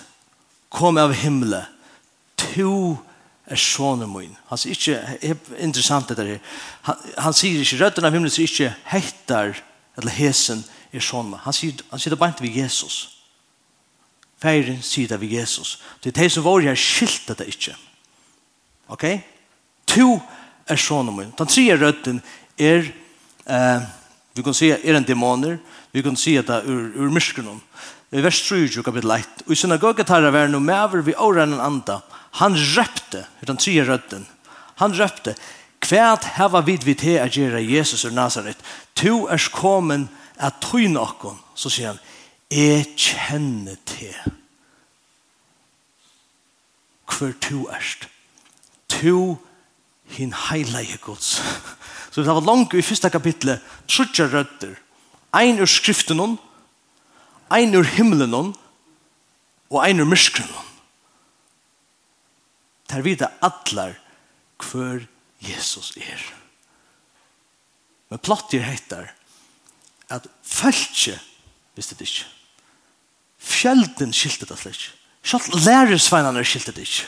kom 0.73 0.97
av 0.97 1.13
himmelen. 1.13 1.69
To 2.55 2.95
er 3.45 3.61
sånne 3.61 4.09
min. 4.09 4.33
Han 4.49 4.57
sier 4.57 4.73
ikke, 4.73 4.97
er 5.21 5.61
interessant 5.61 6.09
dette 6.09 6.25
her. 6.25 6.41
Han, 6.89 7.05
han 7.27 7.37
sier 7.37 7.61
ikke, 7.61 7.83
rødden 7.83 8.09
av 8.09 8.17
himmelen 8.17 8.33
sier 8.33 8.49
ikke, 8.49 8.73
hettar 8.89 9.53
eller 9.97 10.15
hesen 10.15 10.63
er 10.93 11.03
sånn. 11.03 11.33
Han 11.45 11.55
sier, 11.55 11.83
han 11.91 12.01
sier 12.01 12.13
det 12.13 12.19
bare 12.19 12.35
ikke 12.35 12.47
ved 12.47 12.57
Jesus. 12.63 12.97
Feiren 14.41 14.81
sier 14.83 15.09
det 15.09 15.19
ved 15.21 15.31
Jesus. 15.31 15.77
Det 16.03 16.11
er 16.11 16.21
de 16.21 16.29
som 16.29 16.45
var 16.45 16.63
her 16.65 16.79
skilte 16.79 17.37
det 17.39 17.47
ikke. 17.53 17.75
Ok? 18.91 19.05
To 19.95 20.19
er 20.69 20.81
sånn 20.81 21.09
om. 21.11 21.21
Den 21.23 21.51
tredje 21.51 21.77
røtten 21.79 22.21
er, 22.57 22.91
eh, 23.45 23.87
vi 24.35 24.43
kan 24.43 24.53
si, 24.53 24.71
er 24.71 24.95
en 24.95 25.07
dæmoner. 25.07 25.59
Vi 25.93 26.03
kan 26.03 26.15
si 26.15 26.37
at 26.37 26.47
det 26.47 26.55
er 26.55 26.69
ur, 26.69 26.91
ur 26.95 27.11
myskenen. 27.11 27.61
I 28.11 28.21
vers 28.21 28.41
3, 28.47 28.83
kapittel 28.83 29.11
1. 29.11 29.43
Og 29.47 29.51
i 29.51 29.55
synagoget 29.55 30.09
her 30.09 30.23
er 30.23 30.47
noe 30.47 30.61
med 30.61 30.77
over 30.77 31.01
vi 31.01 31.15
åren 31.15 31.53
en 31.53 31.59
anda. 31.63 32.01
Han 32.39 32.55
røpte, 32.55 33.25
den 33.45 33.57
tredje 33.57 33.85
røtten. 33.87 34.25
Han 34.75 34.93
røpte, 34.93 35.35
Kvært 35.85 36.25
hava 36.39 36.63
vid 36.65 36.85
vi 36.87 36.95
te 36.97 37.19
a 37.21 37.27
gjerra 37.29 37.61
Jesus 37.61 38.05
ur 38.07 38.13
Nazaret. 38.15 38.57
Tu 38.97 39.27
er 39.29 39.49
komen 39.53 40.07
at 40.41 40.57
tøyne 40.63 40.99
okkon. 40.99 41.37
Så 41.53 41.69
sier 41.69 41.93
han, 41.93 42.01
jeg 42.49 42.87
kjenner 42.97 43.77
te. 43.85 44.09
Hver 47.05 47.35
tu 47.41 47.67
erst. 47.69 48.07
Tu 48.89 49.37
hin 50.17 50.33
heilige 50.49 50.97
gods. 51.03 51.37
Så 52.09 52.21
det 52.23 52.33
var 52.33 52.45
langt 52.45 52.73
i 52.73 52.81
første 52.81 53.09
kapitlet, 53.09 53.61
trutja 53.87 54.25
rødder. 54.31 54.75
Ein 55.35 55.59
ur 55.59 55.69
skriften 55.69 56.19
hon, 56.19 56.37
ein 57.51 57.75
ur 57.75 57.83
himmelen 57.83 58.33
hon, 58.33 58.53
og 59.69 59.81
ein 59.83 59.99
ur 59.99 60.07
myskren 60.09 60.49
hon. 60.49 60.71
Der 62.89 63.01
vidar 63.01 63.33
hver 63.41 65.05
Jesus 65.49 65.93
er. 65.97 66.21
Men 68.09 68.21
plattir 68.21 68.63
heitar 68.65 69.11
at 70.09 70.27
fæltje 70.43 71.17
visste 71.75 71.95
det 71.95 72.07
ikke. 72.07 72.27
Fjelden 73.39 74.13
skilte 74.13 74.47
det 74.49 74.57
slik. 74.59 74.87
Sjalt 75.25 75.53
læresveinene 75.65 76.43
skilte 76.45 76.73
det 76.75 76.85
ikke. 76.85 77.07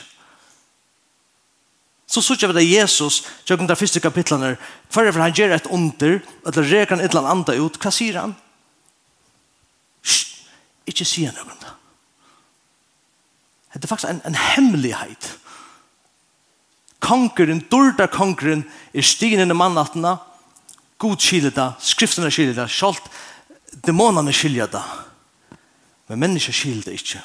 Så 2.08 2.22
så 2.22 2.46
vi 2.46 2.54
det 2.56 2.70
Jesus, 2.70 3.22
tjøkken 3.44 3.68
der 3.68 3.74
første 3.74 4.00
kapitlene, 4.00 4.56
før 4.90 5.10
han 5.12 5.32
gjør 5.32 5.54
et 5.54 5.66
under, 5.66 6.20
eller 6.46 6.62
reker 6.62 6.96
han 6.96 7.04
et 7.04 7.12
eller 7.12 7.28
annet 7.28 7.60
ut, 7.60 7.76
hva 7.76 7.90
sier 7.92 8.16
han? 8.16 8.32
Shh, 10.02 10.40
ikke 10.88 11.04
sier 11.04 11.34
noe 11.36 11.44
om 11.44 11.58
det. 11.60 11.74
Det 13.74 13.84
er 13.84 13.88
faktisk 13.92 14.10
en, 14.10 14.22
en 14.24 14.34
hemmelighet 14.34 15.28
kongeren, 17.08 17.62
dorda 17.70 18.06
kongeren, 18.12 18.64
er 18.92 19.06
stigen 19.06 19.40
inn 19.42 19.54
i 19.54 19.56
mannattene, 19.56 20.18
god 21.00 21.22
skilja 21.22 21.70
skriften 21.80 22.26
er 22.26 22.34
skilja 22.34 22.56
da, 22.56 22.68
sjalt 22.68 23.06
dæmonene 23.86 24.34
skilja 24.34 24.66
da. 24.70 24.82
Men 26.08 26.24
mennesker 26.24 26.52
skilja 26.56 26.88
det 26.88 26.98
ikke. 26.98 27.22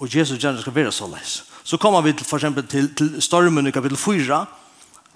Og 0.00 0.14
Jesus 0.14 0.40
gjerne 0.40 0.62
skal 0.62 0.74
være 0.74 0.92
så 0.92 1.08
leis. 1.10 1.42
Så 1.64 1.76
kommer 1.76 2.00
vi 2.02 2.14
til, 2.16 2.26
for 2.26 2.40
eksempel 2.40 2.66
til, 2.66 2.88
til 2.96 3.20
stormen 3.22 3.68
i 3.68 3.74
kapittel 3.74 3.98
4, 3.98 4.40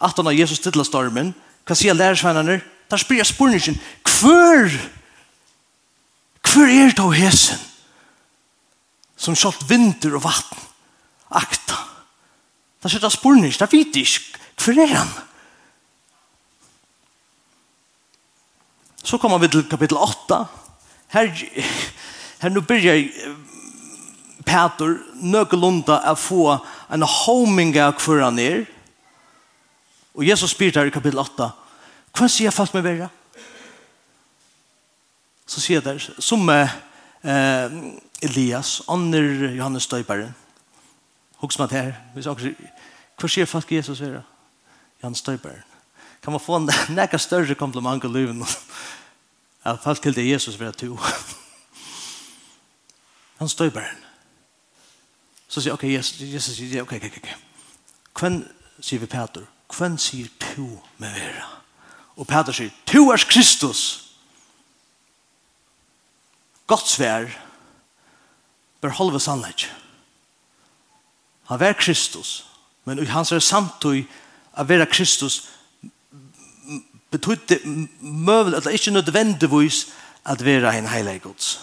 at 0.04 0.16
han 0.16 0.26
har 0.26 0.36
Jesus 0.36 0.60
til 0.60 0.84
stormen, 0.84 1.32
hva 1.64 1.74
sier 1.74 1.96
lærersvennerne? 1.96 2.60
Der 2.90 3.00
spyr 3.00 3.22
jeg 3.22 3.26
spørningen, 3.26 3.78
hver, 4.04 4.74
hver 6.44 6.68
er 6.68 6.92
det 6.92 7.00
av 7.00 7.14
hesen 7.16 7.62
som 9.16 9.36
sjalt 9.38 9.62
vinter 9.70 10.18
og 10.18 10.26
vatten 10.26 10.60
akt 11.34 11.63
Det 12.84 12.90
sitter 12.92 13.08
spurning, 13.08 13.52
det 13.52 13.72
vet 13.72 13.96
ikke. 13.96 14.40
Hvor 14.60 14.80
er 14.82 14.90
han? 14.92 15.08
Så 19.04 19.16
kommer 19.18 19.38
vi 19.38 19.48
til 19.48 19.64
kapitel 19.68 19.96
8. 19.96 20.44
Her, 21.08 21.30
her 22.42 22.52
nå 22.52 22.60
byrjar 22.60 23.00
Peter 24.44 24.98
nøkelunda 25.16 26.02
å 26.12 26.14
få 26.20 26.58
en 26.92 27.08
homing 27.08 27.72
av 27.80 27.96
hvor 28.04 28.20
han 28.20 28.38
er. 28.38 28.66
Og 30.12 30.28
Jesus 30.28 30.52
spyr 30.52 30.76
her 30.76 30.92
i 30.92 30.92
kapitel 30.92 31.24
8. 31.24 31.50
Hva 32.12 32.28
sier 32.28 32.50
jeg 32.50 32.56
fast 32.56 32.76
med 32.76 32.84
verre? 32.84 33.08
Så 35.48 35.64
sier 35.64 35.80
jeg 35.80 35.88
der, 35.88 36.04
som 36.20 36.44
eh, 36.52 37.80
Elias, 38.20 38.82
andre 38.92 39.54
Johannes 39.56 39.88
Støyperen, 39.88 40.34
Hoks 41.44 41.58
med 41.58 41.68
her. 41.68 41.92
Hvis 42.14 42.26
også 42.26 42.54
Hva 43.20 43.28
sier 43.30 43.46
folk 43.46 43.72
Jesus 43.72 44.00
er? 44.00 44.22
Jan 45.02 45.14
Støyberg. 45.14 45.62
Kan 46.22 46.32
man 46.32 46.40
få 46.40 46.56
en 46.56 46.70
nekka 46.96 47.18
større 47.18 47.54
kompliment 47.54 48.04
i 48.04 48.08
livet? 48.08 48.58
At 49.64 49.80
folk 49.84 50.02
til 50.02 50.16
det 50.16 50.30
Jesus 50.30 50.58
vil 50.58 50.66
ha 50.66 50.72
to. 50.72 50.98
Jan 53.40 53.48
Støyberg. 53.48 54.04
Så 55.48 55.60
sier, 55.60 55.72
ok, 55.72 55.84
Jesus, 55.84 56.20
Jesus, 56.20 56.80
ok, 56.82 56.92
ok, 56.92 57.18
ok. 57.20 57.28
Hvem 58.18 58.40
sier 58.80 59.00
vi 59.00 59.06
Peter? 59.06 59.44
Hvem 59.70 59.98
sier 59.98 60.30
to 60.40 60.66
med 60.98 61.14
vera? 61.14 61.46
Og 62.16 62.26
Peter 62.26 62.52
sier, 62.52 62.72
to 62.86 63.10
er 63.12 63.22
Kristus. 63.30 63.82
Godt 66.66 66.88
svær. 66.88 67.28
Beholve 68.80 69.20
sannhet. 69.20 69.68
Han 71.44 71.60
var 71.60 71.72
Kristus. 71.72 72.53
Men 72.84 73.00
i 73.00 73.08
hans 73.08 73.32
er 73.32 73.42
samtøy 73.42 74.04
av 74.54 74.68
vera 74.68 74.86
Kristus 74.86 75.42
betydde 77.14 77.60
møvel 78.00 78.56
at 78.56 78.66
det 78.66 78.74
ikke 78.74 78.94
nødvendigvis 78.94 79.86
at 80.26 80.44
vera 80.44 80.74
en 80.74 80.88
heilig 80.90 81.20
gods. 81.22 81.60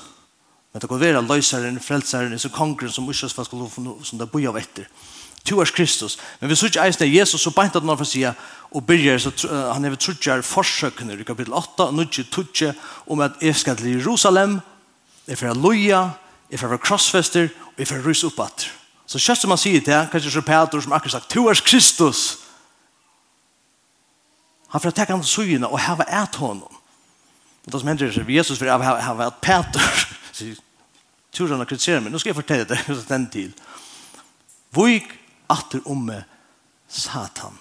Men 0.73 0.81
det 0.81 0.89
kan 0.89 0.99
være 1.01 1.23
løseren, 1.27 1.79
frelseren, 1.83 2.39
som 2.39 2.51
kongren 2.51 2.91
som 2.91 3.09
Ushas 3.09 3.33
fast 3.33 3.51
som 3.51 4.19
det 4.19 4.29
bor 4.31 4.47
av 4.47 4.59
etter. 4.61 4.87
Tu 5.43 5.57
er 5.59 5.71
Kristus. 5.73 6.17
Men 6.39 6.49
vi 6.49 6.55
sørger 6.55 6.85
eisen 6.85 7.03
av 7.03 7.13
Jesus, 7.13 7.41
så 7.41 7.51
beint 7.51 7.75
at 7.75 7.83
han 7.83 7.97
får 7.97 8.07
sige, 8.07 8.33
og 8.71 8.85
byrger, 8.85 9.17
så 9.17 9.31
han 9.73 9.85
er 9.85 9.95
trutjer 9.95 10.43
forsøkene 10.45 11.17
i 11.17 11.25
kapittel 11.27 11.53
8, 11.57 11.87
og 11.89 11.95
nudje 11.97 12.23
tutje, 12.31 12.73
om 13.09 13.19
at 13.19 13.41
jeg 13.41 13.55
skal 13.55 13.75
til 13.77 13.97
Jerusalem, 13.97 14.59
jeg 15.27 15.37
får 15.37 15.57
løya, 15.57 16.09
jeg 16.51 16.59
får 16.59 16.77
krossfester, 16.77 17.49
og 17.65 17.79
jeg 17.79 17.87
får 17.87 18.05
rys 18.07 18.23
oppatter. 18.23 18.69
Så 19.11 19.19
kjøst 19.19 19.43
som 19.43 19.51
man 19.51 19.59
sier 19.59 19.81
til, 19.83 20.05
kanskje 20.07 20.31
så 20.31 20.41
Peter 20.45 20.79
som 20.79 20.93
akkurat 20.95 21.17
sagt, 21.17 21.31
«Tu 21.33 21.43
er 21.49 21.59
Kristus!» 21.67 22.37
Han 24.71 24.79
får 24.79 24.93
ta 24.95 25.05
han 25.09 25.23
sugina 25.23 25.67
og 25.67 25.79
hava 25.83 26.05
ät 26.07 26.35
honom. 26.35 26.71
Och 27.65 27.71
det 27.71 27.79
som 27.79 27.87
händer 27.87 28.05
är 28.05 28.29
Jesus 28.29 28.61
vill 28.61 28.69
hava, 28.69 29.01
hava 29.01 29.27
ät 29.27 29.41
Peter. 29.41 30.07
Så 30.31 30.55
turen 31.31 31.57
har 31.57 31.65
kritiserat 31.65 32.03
mig. 32.03 32.11
Nu 32.11 32.19
ska 32.19 32.29
jag 32.29 32.35
fortälla 32.35 32.63
det 32.65 32.85
så 32.85 32.93
den 33.07 33.29
tid. 33.29 33.53
Våg 34.69 35.19
atter 35.47 35.87
om 35.87 36.05
med 36.05 36.23
Satan. 36.87 37.57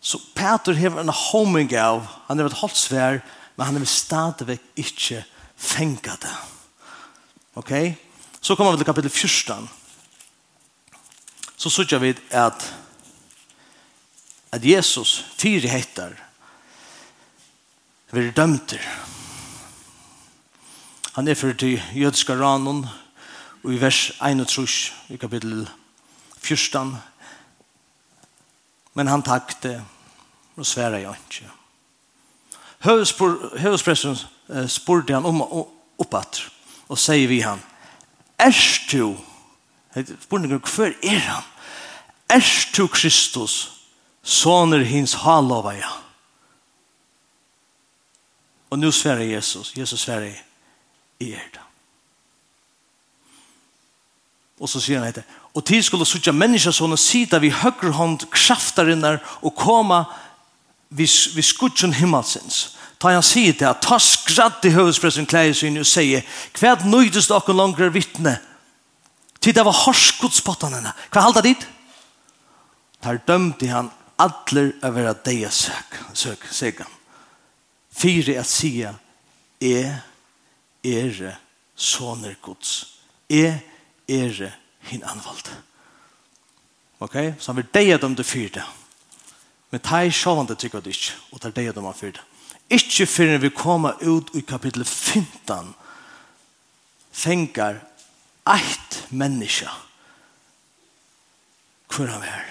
Så 0.00 0.18
Peter 0.34 0.72
har 0.72 1.00
en 1.00 1.08
homing 1.08 1.78
av, 1.78 2.06
han 2.26 2.38
har 2.38 2.46
ett 2.46 2.52
hållt 2.52 2.90
men 3.56 3.66
han 3.66 3.76
har 3.76 3.84
stadigvæk 3.84 4.60
ikke 4.76 5.24
fengat 5.56 6.20
det. 6.20 6.59
Ok? 7.54 7.72
Så 8.40 8.54
kommer 8.54 8.72
vi 8.72 8.78
til 8.78 8.86
kapittel 8.86 9.10
14. 9.10 9.68
Så 11.56 11.70
sørger 11.70 11.98
vi 11.98 12.14
at 12.30 12.74
at 14.52 14.64
Jesus 14.64 15.24
fire 15.38 15.68
heter 15.68 16.10
vi 18.12 18.26
er 18.26 18.32
dømter. 18.32 18.82
Han 21.14 21.28
er 21.28 21.34
for 21.34 21.52
til 21.52 21.82
jødiske 21.94 22.34
ranen 22.34 22.86
og 23.62 23.72
i 23.72 23.80
vers 23.80 24.10
31 24.20 24.68
i 25.08 25.16
kapittel 25.16 25.68
14 26.42 26.96
men 28.94 29.06
han 29.06 29.22
takte 29.22 29.84
og 30.56 30.66
svære 30.66 31.00
jeg 31.00 31.14
ikke. 31.14 31.50
Høvespressen 33.62 34.16
spurte 34.68 35.14
han 35.14 35.26
om 35.26 35.42
oppatt 35.98 36.42
og 36.90 36.98
sier 36.98 37.28
vi 37.30 37.40
han, 37.46 37.62
Erst 38.40 38.92
du, 38.92 39.16
spurningen, 40.22 40.62
hver 40.64 40.94
er 41.04 41.18
han? 41.18 41.48
Erst 42.30 42.76
du 42.76 42.86
Kristus, 42.88 43.72
soner 44.22 44.84
hins 44.84 45.12
halova 45.22 45.74
ja. 45.76 45.90
Og 48.70 48.78
nu 48.78 48.90
sverre 48.94 49.26
Jesus, 49.28 49.72
Jesus 49.76 50.00
sverre 50.00 50.30
i 51.20 51.32
er 51.32 51.50
da. 51.54 51.66
Og 54.60 54.68
så 54.68 54.80
sier 54.80 55.00
han 55.00 55.08
etter, 55.08 55.24
og 55.54 55.64
tid 55.66 55.82
skulle 55.82 56.06
suttja 56.06 56.32
menneska 56.36 56.72
sånne 56.72 56.98
sida 57.00 57.40
vi 57.42 57.50
høyre 57.50 57.94
hånd 57.96 58.28
kraftarinnar 58.30 59.18
og 59.42 59.56
koma 59.58 60.04
vi, 60.90 61.06
vi 61.34 61.42
skudjon 61.42 61.96
himmelsins 61.96 62.76
ta 63.00 63.14
han 63.14 63.24
sier 63.24 63.56
det, 63.56 63.72
ta 63.80 63.96
skratt 63.98 64.64
i 64.68 64.74
høvespressen 64.74 65.26
klæger 65.26 65.56
sin 65.56 65.80
og 65.80 65.88
sier, 65.88 66.22
hva 66.60 66.76
nøydes 66.84 67.30
dere 67.30 67.56
langere 67.56 67.92
vittne? 67.94 68.36
til 69.40 69.54
det 69.56 69.64
var 69.64 69.76
hårskodspottan 69.86 70.76
henne. 70.76 70.92
Hva 71.12 71.24
halda 71.24 71.42
dit? 71.44 71.66
Der 73.00 73.20
dømte 73.26 73.70
han 73.72 73.88
adler 74.20 74.74
av 74.84 74.94
vera 74.94 75.14
deia 75.16 75.50
søk, 75.50 75.96
søk, 76.14 76.46
søk, 76.52 76.82
Fyre 77.90 78.36
at 78.38 78.46
sia, 78.46 78.94
er 79.60 80.04
er 80.84 81.38
soner 81.76 82.36
gods. 82.42 83.00
E, 83.28 83.58
er 84.08 84.52
hin 84.80 85.02
anvald. 85.04 85.50
Ok, 87.00 87.16
så 87.38 87.52
han 87.52 87.56
vil 87.56 87.68
deia 87.74 87.98
dem 87.98 88.14
til 88.16 88.24
fyre. 88.24 88.64
Men 89.70 89.80
ta 89.80 90.02
i 90.04 90.10
sjåvande 90.10 90.54
tykker 90.54 90.80
det 90.80 90.94
ikke, 90.94 91.16
og 91.32 91.40
ta 91.40 91.50
deia 91.50 91.72
dem 91.72 91.84
av 91.84 91.98
fyre. 91.98 92.22
Ikke 92.70 93.06
før 93.06 93.38
vi 93.42 93.50
kommer 93.50 93.98
ut 94.06 94.30
i 94.34 94.40
kapittel 94.46 94.84
15 94.84 95.74
fengar 97.12 97.80
eit 98.46 98.98
menneske 99.10 99.68
hvor 101.90 102.06
han 102.06 102.22
er. 102.22 102.46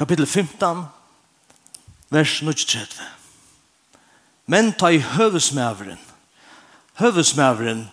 Kapittel 0.00 0.26
15, 0.26 0.86
vers 2.10 2.38
23. 2.40 3.04
Men 4.46 4.72
ta 4.72 4.88
i 4.88 4.98
høvesmæveren. 4.98 6.00
Høvesmæveren 6.98 7.84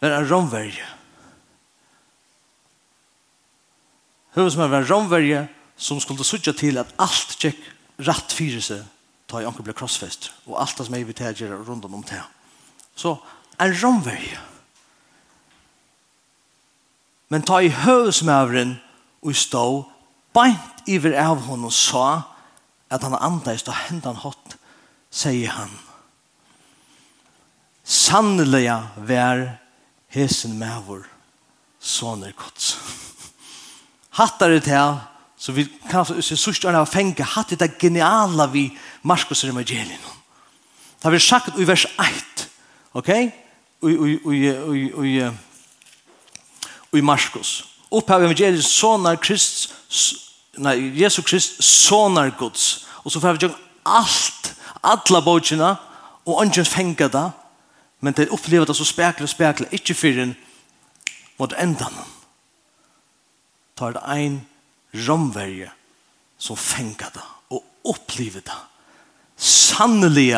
er 0.00 0.14
en 0.16 0.30
romverje. 0.30 0.86
Høvesmæveren 4.38 4.74
er 4.82 4.86
en 4.86 4.92
romverje 4.92 5.48
som 5.78 6.00
skulle 6.02 6.26
sutja 6.26 6.52
til 6.52 6.78
at 6.80 6.90
alt 6.98 7.36
tjekk 7.38 7.60
rett 8.06 8.34
fyrir 8.34 8.62
seg 8.62 8.82
ta 9.28 9.42
i 9.42 9.46
anker 9.46 9.64
ble 9.66 9.74
krossfest 9.76 10.30
og 10.48 10.58
alt 10.60 10.82
som 10.82 10.94
er 10.98 11.06
vi 11.06 11.16
til 11.16 11.54
rundt 11.54 11.84
om 11.86 12.02
det. 12.02 12.22
Så 12.96 13.16
en 13.58 13.74
romvei 13.82 14.22
men 17.28 17.44
ta 17.44 17.60
i 17.60 17.68
høvesmævren 17.68 18.78
og 19.22 19.36
stå 19.36 19.64
beint 20.36 20.88
iver 20.88 21.16
av 21.20 21.44
hon 21.48 21.66
og 21.68 21.74
sa 21.74 22.06
at 22.88 23.04
han 23.04 23.18
andeist 23.20 23.68
og 23.68 23.76
hendan 23.88 24.16
hot 24.22 24.56
sier 25.12 25.52
han 25.52 25.74
sannlega 27.84 28.80
vær 28.96 29.44
hesen 30.14 30.56
mævor 30.60 31.04
soner 31.80 32.32
gods 32.36 32.76
hattar 34.18 34.54
det 34.54 34.64
til 34.68 34.98
Så 35.38 35.52
vi 35.52 35.68
kan 35.90 36.04
se 36.04 36.36
sørst 36.36 36.64
årene 36.66 36.82
av 36.82 36.90
fenge 36.90 37.24
hatt 37.24 37.54
det 37.58 37.78
geniala 37.78 38.48
vi 38.50 38.68
Markus 39.02 39.44
er 39.44 39.52
evangelien. 39.52 40.00
Det 40.98 41.06
har 41.06 41.14
vi 41.14 41.18
sagt 41.22 41.58
i 41.58 41.66
vers 41.66 41.86
1. 41.86 42.48
Ok? 42.98 43.08
I 46.92 47.00
Markus. 47.02 47.64
Oppe 47.90 48.14
av 48.14 48.22
evangelien 48.26 48.62
sånar 48.62 49.16
Krist 49.22 49.74
nei, 50.58 50.76
Jesu 50.98 51.22
Krist 51.22 51.62
sånar 51.64 52.34
Guds. 52.38 52.86
Og 53.04 53.12
så 53.12 53.20
får 53.20 53.36
vi 53.36 53.46
gjøre 53.46 53.58
allt, 53.86 54.54
alla 54.82 55.22
bøkene, 55.24 55.76
og 56.26 56.42
ungen 56.42 56.66
fenge 56.66 57.08
det. 57.08 57.30
Men 58.00 58.14
det 58.14 58.28
opplever 58.30 58.66
det 58.66 58.76
så 58.76 58.84
spekler 58.86 59.26
og 59.26 59.32
spekler, 59.32 59.70
ikke 59.72 59.94
for 59.94 60.22
en 60.22 60.36
mot 61.38 61.54
endan. 61.58 61.94
Tar 63.78 63.94
det 63.94 64.02
en 64.14 64.40
romverje 65.06 65.70
som 66.38 66.56
fengar 66.56 67.12
det 67.14 67.26
og 67.54 67.64
opplever 67.94 68.44
det. 68.44 68.58
Sannelig 69.38 70.32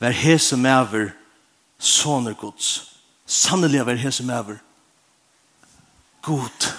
var 0.00 0.16
hese 0.16 0.56
mever 0.56 1.12
soner 1.78 2.34
gods. 2.34 2.98
Sannelig 3.26 3.84
var 3.86 4.00
hese 4.00 4.24
mever 4.24 4.58
god. 6.24 6.72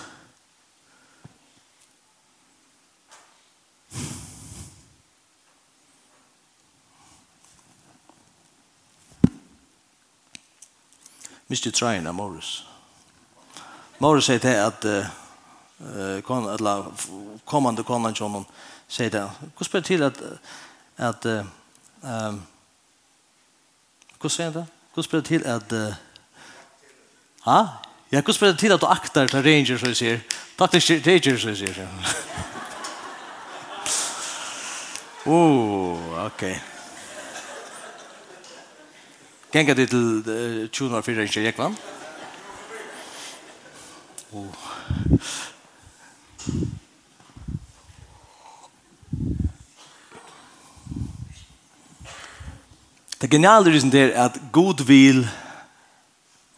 Mr. 11.47 11.71
Trine, 11.71 12.11
Morris. 12.11 12.65
Morris 13.99 14.25
sier 14.25 14.41
til 14.41 14.57
at 14.57 14.85
uh, 14.89 15.24
kon 16.23 16.49
alla 16.49 16.85
kommande 17.45 17.83
konan 17.83 18.15
som 18.15 18.45
säger 18.87 19.11
det. 19.11 19.31
Hur 19.57 19.65
spelar 19.65 19.83
till 19.83 20.03
att 20.03 20.21
att 20.95 21.25
ehm 21.25 22.41
hur 24.21 24.29
säger 24.29 24.51
det? 24.51 24.65
Hur 24.93 25.03
spelar 25.03 25.23
till 25.23 25.47
att 25.47 25.71
ha? 27.39 27.67
Ja, 28.09 28.21
hur 28.25 28.33
spelar 28.33 28.53
till 28.53 28.71
att 28.71 28.79
du 28.79 28.87
aktar 28.87 29.27
till 29.27 29.43
Rangers 29.43 29.81
så 29.81 29.93
säger. 29.95 30.21
Tack 30.55 30.71
till 30.71 31.03
Rangers 31.03 31.41
så 31.41 31.55
säger. 31.55 31.87
Oh, 35.27 36.25
okej. 36.25 36.63
Gänga 39.51 39.73
det 39.73 39.87
till 39.87 40.69
204 40.71 41.15
Rangers, 41.15 41.37
jag 41.37 41.55
kvann. 41.55 41.75
Oh. 44.31 44.47
Det 53.21 53.31
geniale 53.31 53.71
risen 53.71 53.91
der 53.91 54.11
er 54.13 54.25
at 54.25 54.39
god 54.51 54.85
vil 54.85 55.29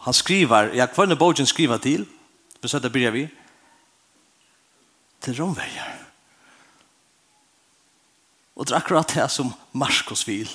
han 0.03 0.13
skriver, 0.13 0.73
ja, 0.75 0.87
hva 0.87 1.03
er 1.03 1.11
det 1.11 1.19
bogen 1.19 1.47
skriver 1.47 1.77
til? 1.77 2.05
Vi 2.61 2.67
søtter 2.67 2.89
byrja 2.89 3.09
vi. 3.11 3.27
Til 5.21 5.35
romverger. 5.39 5.93
Og 8.55 8.67
det 8.67 8.73
er 8.73 8.79
akkurat 8.79 9.13
det 9.13 9.31
som 9.31 9.53
Marskos 9.73 10.27
vil. 10.27 10.49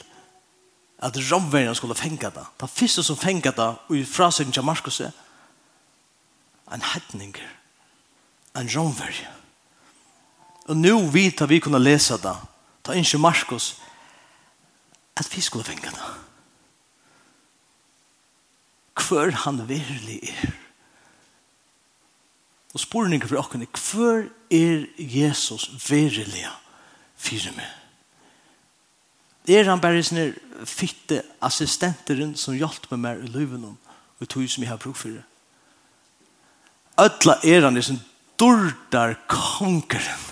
At 0.98 1.16
romvergerne 1.32 1.74
skulle 1.74 1.94
fenge 1.94 2.30
det. 2.34 2.46
Det 2.60 2.70
første 2.70 3.02
som 3.02 3.16
fenge 3.16 3.52
det, 3.52 3.74
og 3.88 3.96
i 3.96 4.04
frasøkning 4.04 4.58
av 4.58 4.64
Marskos 4.64 5.00
er 5.00 5.12
en 6.72 6.82
hedninger 6.94 7.61
en 8.56 8.68
romverje. 8.68 9.28
Og 10.68 10.76
nå 10.76 10.98
vet 11.12 11.42
vi 11.48 11.60
kunne 11.62 11.80
lese 11.82 12.18
det, 12.22 12.34
ta 12.84 12.94
ikke 12.96 13.18
Markus, 13.18 13.76
at 15.16 15.28
vi 15.34 15.40
skulle 15.40 15.66
finne 15.66 15.90
det. 15.90 16.10
Hvor 19.02 19.30
han 19.44 19.68
virkelig 19.68 20.20
er. 20.22 20.52
Og 22.72 22.80
spurningen 22.80 23.28
for 23.28 23.36
dere, 23.36 23.66
hvor 23.92 24.24
er 24.50 24.86
Jesus 24.98 25.70
virkelig 25.90 26.46
for 27.16 27.56
meg? 27.56 27.68
Er 29.48 29.66
han 29.66 29.80
bare 29.82 30.04
sånne 30.06 30.30
fitte 30.68 31.22
assistenteren 31.42 32.36
som 32.38 32.54
hjalp 32.54 32.86
meg 32.92 33.00
mer 33.02 33.20
i 33.20 33.28
livet 33.28 33.58
om, 33.58 33.76
og 34.20 34.28
tog 34.30 34.46
som 34.48 34.62
jeg 34.62 34.70
har 34.70 34.78
brug 34.80 34.96
for 34.96 35.10
det? 35.10 35.24
Ødla 37.02 37.40
er 37.42 37.64
han 37.66 37.76
i 37.76 37.82
sin 37.82 38.00
dordar 38.40 39.16
kongeren 39.30 40.28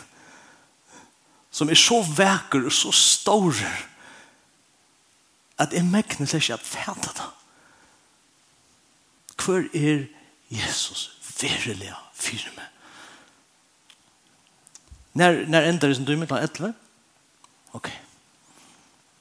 som 1.51 1.69
er 1.69 1.79
så 1.79 2.01
vekker 2.07 2.65
og 2.65 2.73
så 2.73 2.93
stor 2.95 3.59
at 5.61 5.75
jeg 5.77 5.85
mekner 5.85 6.29
seg 6.31 6.41
ikke 6.41 6.57
at 6.57 6.65
fæta 6.65 7.13
det. 7.19 7.27
Hvor 9.41 9.67
er 9.77 10.07
Jesus 10.51 11.11
virkelig 11.41 11.93
fyre 12.15 12.53
med? 12.57 12.69
Når, 15.13 15.45
når 15.51 15.69
ender 15.69 15.89
det 15.89 15.97
som 15.97 16.07
du 16.07 16.13
er 16.13 16.17
med 16.17 16.31
til 16.31 16.37
11? 16.37 16.75
Ok. 17.73 17.91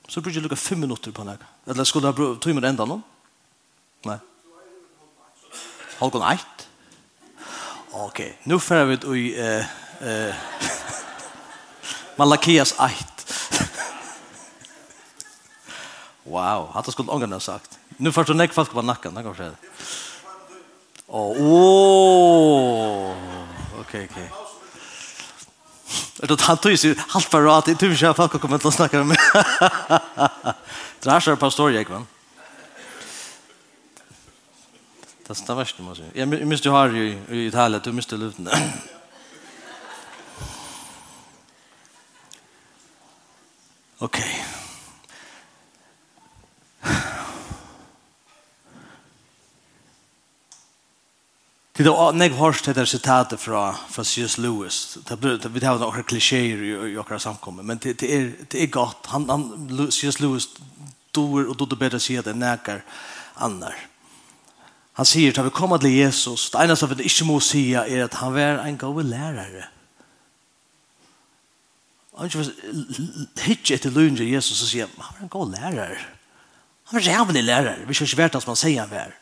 Så 0.07 0.21
brukar 0.21 0.37
jag 0.37 0.43
lukka 0.43 0.55
5 0.55 0.79
minuter 0.79 1.11
på 1.11 1.23
deg. 1.23 1.43
Eller 1.67 1.83
skulle 1.83 2.07
jeg 2.07 2.41
ta 2.41 2.53
med 2.53 2.65
ända 2.65 2.85
någon? 2.85 3.03
Nej. 4.05 4.17
Nei. 4.17 5.59
Halvgån 5.99 6.33
1? 6.33 6.68
Okej, 7.91 8.37
nu 8.43 8.59
får 8.59 8.85
vi 8.85 8.93
ut 8.93 9.03
i 9.03 9.41
uh, 9.41 9.65
uh, 10.07 10.33
Malakias 12.15 12.71
8. 12.71 12.83
wow, 16.23 16.71
hade 16.73 16.91
skulle 16.91 17.11
ångarna 17.11 17.39
sagt. 17.39 17.79
Nu 17.97 18.11
får 18.11 18.23
du 18.23 18.33
näck 18.33 18.53
fast 18.53 18.71
på 18.71 18.81
nacken, 18.81 19.13
det 19.13 19.23
går 19.23 19.33
så. 19.33 19.51
Åh, 21.07 21.37
oh, 21.37 23.15
okej, 23.79 23.79
okay, 23.79 24.07
okej. 24.11 24.31
Okay. 24.31 24.49
Det 26.27 26.37
tar 26.37 26.55
tog 26.55 26.79
sig 26.79 26.95
halvt 27.07 27.25
för 27.25 27.57
att 27.57 27.65
det 27.65 27.75
tusen 27.75 28.05
jag 28.05 28.15
folk 28.15 28.41
kommer 28.41 28.67
att 28.67 28.73
snacka 28.73 29.03
med. 29.03 29.17
Trashar 30.99 31.35
pastor 31.35 31.71
Jakob. 31.71 32.05
Det 35.29 35.49
er 35.49 35.53
verst, 35.53 35.79
må 35.79 35.91
jeg 35.93 35.97
si. 35.97 36.03
Jeg 36.17 36.27
miste 36.49 36.65
jo 36.65 36.73
her 36.73 36.89
i, 36.97 37.09
i 37.37 37.45
Italia, 37.45 37.77
du 37.77 37.91
miste 37.93 38.17
luften. 38.17 38.47
ok. 44.07 44.17
Det 51.77 51.85
er 51.87 52.11
nek 52.11 52.33
hårst 52.35 52.65
det 52.65 52.75
der 52.75 52.85
sitatet 52.89 53.39
fra, 53.39 53.71
fra 53.87 54.03
C.S. 54.03 54.37
Lewis. 54.41 54.97
Det 55.07 55.15
vi 55.53 55.59
har 55.63 55.77
noen 55.79 56.03
klisjéer 56.03 56.57
i, 56.57 56.73
i 56.89 56.97
okra 56.97 57.19
samkommet, 57.21 57.65
men 57.65 57.77
det, 57.77 57.99
det, 58.01 58.09
er, 58.15 58.33
det 58.51 58.63
er 58.63 58.67
godt. 58.73 59.05
Han, 59.13 59.29
han, 59.29 59.69
C.S. 59.91 60.19
Lewis 60.19 60.49
och 61.17 61.61
og 61.61 61.69
det 61.69 61.79
bedre 61.79 61.99
se 61.99 62.21
det 62.21 62.35
nekar 62.35 62.81
annar. 63.35 63.75
Han 64.99 65.07
sier, 65.07 65.31
da 65.31 65.45
vi 65.45 65.51
kommer 65.55 65.79
til 65.79 65.93
Jesus, 65.95 66.49
det 66.51 66.59
eneste 66.59 66.89
vi 66.91 67.05
ikke 67.07 67.23
må 67.23 67.37
si 67.39 67.61
er 67.71 68.01
at 68.03 68.17
han 68.19 68.33
var 68.35 68.65
en 68.67 68.77
god 68.77 68.97
lærere. 69.07 69.61
Han 72.17 72.27
ikke 72.27 72.49
hittet 73.45 73.77
etter 73.77 73.93
løgnet 73.95 74.19
til 74.19 74.33
Jesus 74.33 74.59
og 74.59 74.67
sier, 74.67 74.89
han 74.91 74.99
var 74.99 75.21
en 75.23 75.29
god 75.31 75.53
lærere. 75.53 76.01
Han 76.89 76.97
var 76.97 77.05
rævlig 77.05 77.13
jævlig 77.13 77.43
lærere. 77.43 77.87
Vi 77.87 77.93
skal 77.93 78.07
ikke 78.09 78.17
være 78.17 78.33
det 78.33 78.41
som 78.43 78.51
han 78.51 78.59
sier 78.59 78.81
han 78.81 78.91
var. 78.91 79.13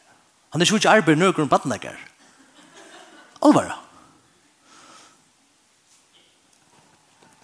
Han 0.56 0.62
er 0.62 0.74
ikke 0.74 0.90
arbeid 0.90 1.20
nøkker 1.22 1.44
om 1.44 1.52
badnekker. 1.52 2.00
Alvara. 3.46 3.76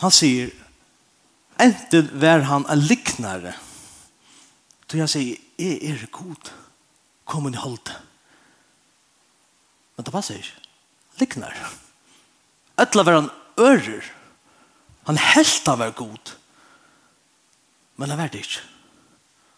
Han 0.01 0.11
sier, 0.11 0.49
enten 1.61 2.09
var 2.17 2.47
han 2.49 2.65
en 2.65 2.81
liknare. 2.81 3.53
Så 4.89 4.97
jeg 4.97 5.13
sier, 5.13 5.45
jeg 5.59 5.77
er 5.91 6.09
god. 6.09 6.49
Kom 7.29 7.45
inn 7.45 7.53
i 7.53 7.61
holdet. 7.61 7.93
Men 9.95 10.05
det 10.05 10.13
passer 10.13 10.39
ikke. 10.39 10.59
Liknar. 11.21 11.57
Etla 12.81 13.03
var 13.05 13.19
han 13.19 13.31
ører. 13.61 14.05
Han 15.07 15.17
helt 15.17 15.67
han 15.67 15.79
var 15.79 15.91
god. 15.97 16.35
Men 17.95 18.09
han 18.09 18.19
var 18.19 18.31
det 18.33 18.45
ikke. 18.45 18.63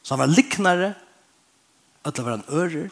Så 0.04 0.16
han 0.16 0.24
var 0.26 0.36
liknare. 0.36 0.94
Etla 2.06 2.24
var 2.24 2.38
han 2.38 2.48
ører. 2.50 2.90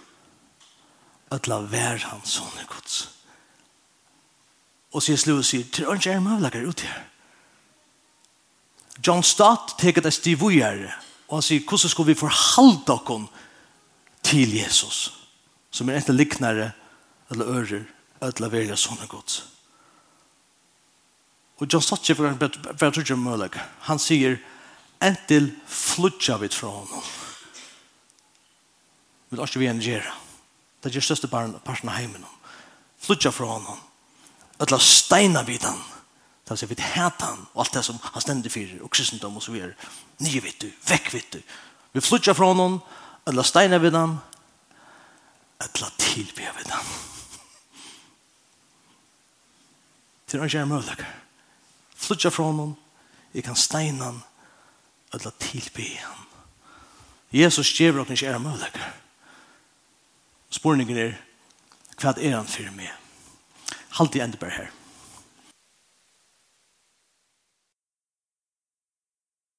Etla 1.34 1.60
var 1.68 2.06
han 2.08 2.22
sånne 2.26 2.68
gods. 2.70 3.08
Og 4.94 5.02
sier 5.02 5.18
slu 5.18 5.40
og 5.40 5.48
sier, 5.48 5.66
til 5.74 5.90
ønsker 5.90 6.14
jeg 6.14 6.24
møvlager 6.24 6.68
ut 6.70 6.86
her. 6.86 7.02
John 9.04 9.24
Stott 9.26 9.74
teker 9.82 10.06
det 10.06 10.14
stivujere. 10.14 10.94
Og 11.28 11.40
han 11.40 11.46
sier, 11.46 11.64
hvordan 11.66 11.92
skal 11.92 12.08
vi 12.08 12.16
forhalde 12.16 12.84
dere 12.88 13.18
til 14.24 14.54
Jesus? 14.54 15.10
Som 15.74 15.90
er 15.90 15.98
enten 15.98 16.16
liknare 16.16 16.72
eller 17.34 17.50
ører, 17.60 17.84
eller 18.24 18.54
velja 18.54 18.78
sånne 18.80 19.08
gods. 19.12 19.42
Og 21.62 21.68
John 21.70 21.84
Stotje 21.84 22.16
for 22.16 22.28
en 22.28 22.94
trudje 22.94 23.16
mølek, 23.16 23.58
han 23.88 24.02
sier, 24.02 24.40
entil 25.04 25.52
flutja 25.68 26.38
vi 26.42 26.50
fra 26.52 26.72
honom. 26.74 27.04
Vi 29.30 29.38
lar 29.38 29.50
ikke 29.50 29.62
vi 29.62 29.70
en 29.72 29.82
gjerra. 29.82 30.14
Det 30.84 30.92
er 30.92 31.06
største 31.06 31.30
parten 31.32 31.90
av 31.90 31.96
heimen. 31.96 32.26
Flutja 33.00 33.32
fra 33.32 33.48
honom. 33.56 33.80
Etla 34.62 34.80
steina 34.80 35.44
vid 35.48 35.64
han. 35.64 35.80
Det 36.44 36.52
vil 36.52 36.60
si, 36.60 36.68
vi 36.68 36.82
han, 36.84 37.46
og 37.54 37.64
alt 37.64 37.74
det 37.74 37.86
som 37.86 38.00
han 38.04 38.22
stendig 38.22 38.52
fyrir, 38.52 38.82
og 38.84 38.92
kristendom 38.92 39.38
og 39.40 39.44
så 39.44 39.56
videre. 39.56 39.74
Nye 40.20 40.44
vet 40.44 40.60
du, 40.62 40.68
vekk 40.90 41.14
vet 41.14 41.32
du. 41.38 41.40
Vi 41.94 42.04
flutja 42.04 42.36
fra 42.36 42.52
honom, 42.52 42.82
etla 43.26 43.44
steina 43.48 43.80
vid 43.80 43.96
han, 43.96 44.18
etla 45.64 45.90
tilbe 45.98 46.52
vid 46.60 46.72
han. 46.76 46.94
Det 50.34 50.40
er 50.40 50.46
ikke 50.50 50.58
jeg 50.58 50.68
mulig. 50.68 51.06
Flutja 51.96 52.30
fra 52.34 52.44
honom. 52.44 52.72
Jeg 53.34 53.44
kan 53.46 53.56
steina 53.56 54.08
han. 54.08 54.24
Eller 55.14 55.30
tilby 55.40 55.86
han. 56.02 56.24
Jesus 57.34 57.70
gjever 57.78 58.02
oss 58.02 58.10
ikke 58.10 58.32
er 58.32 58.42
mulig. 58.42 58.72
Spurningen 60.50 60.98
er, 60.98 61.14
hva 62.02 62.16
er 62.18 62.34
han 62.34 62.50
for 62.50 62.74
meg? 62.74 62.90
Halt 64.00 64.18
i 64.18 64.24
enda 64.26 64.42
bare 64.42 64.58
her. 64.58 64.74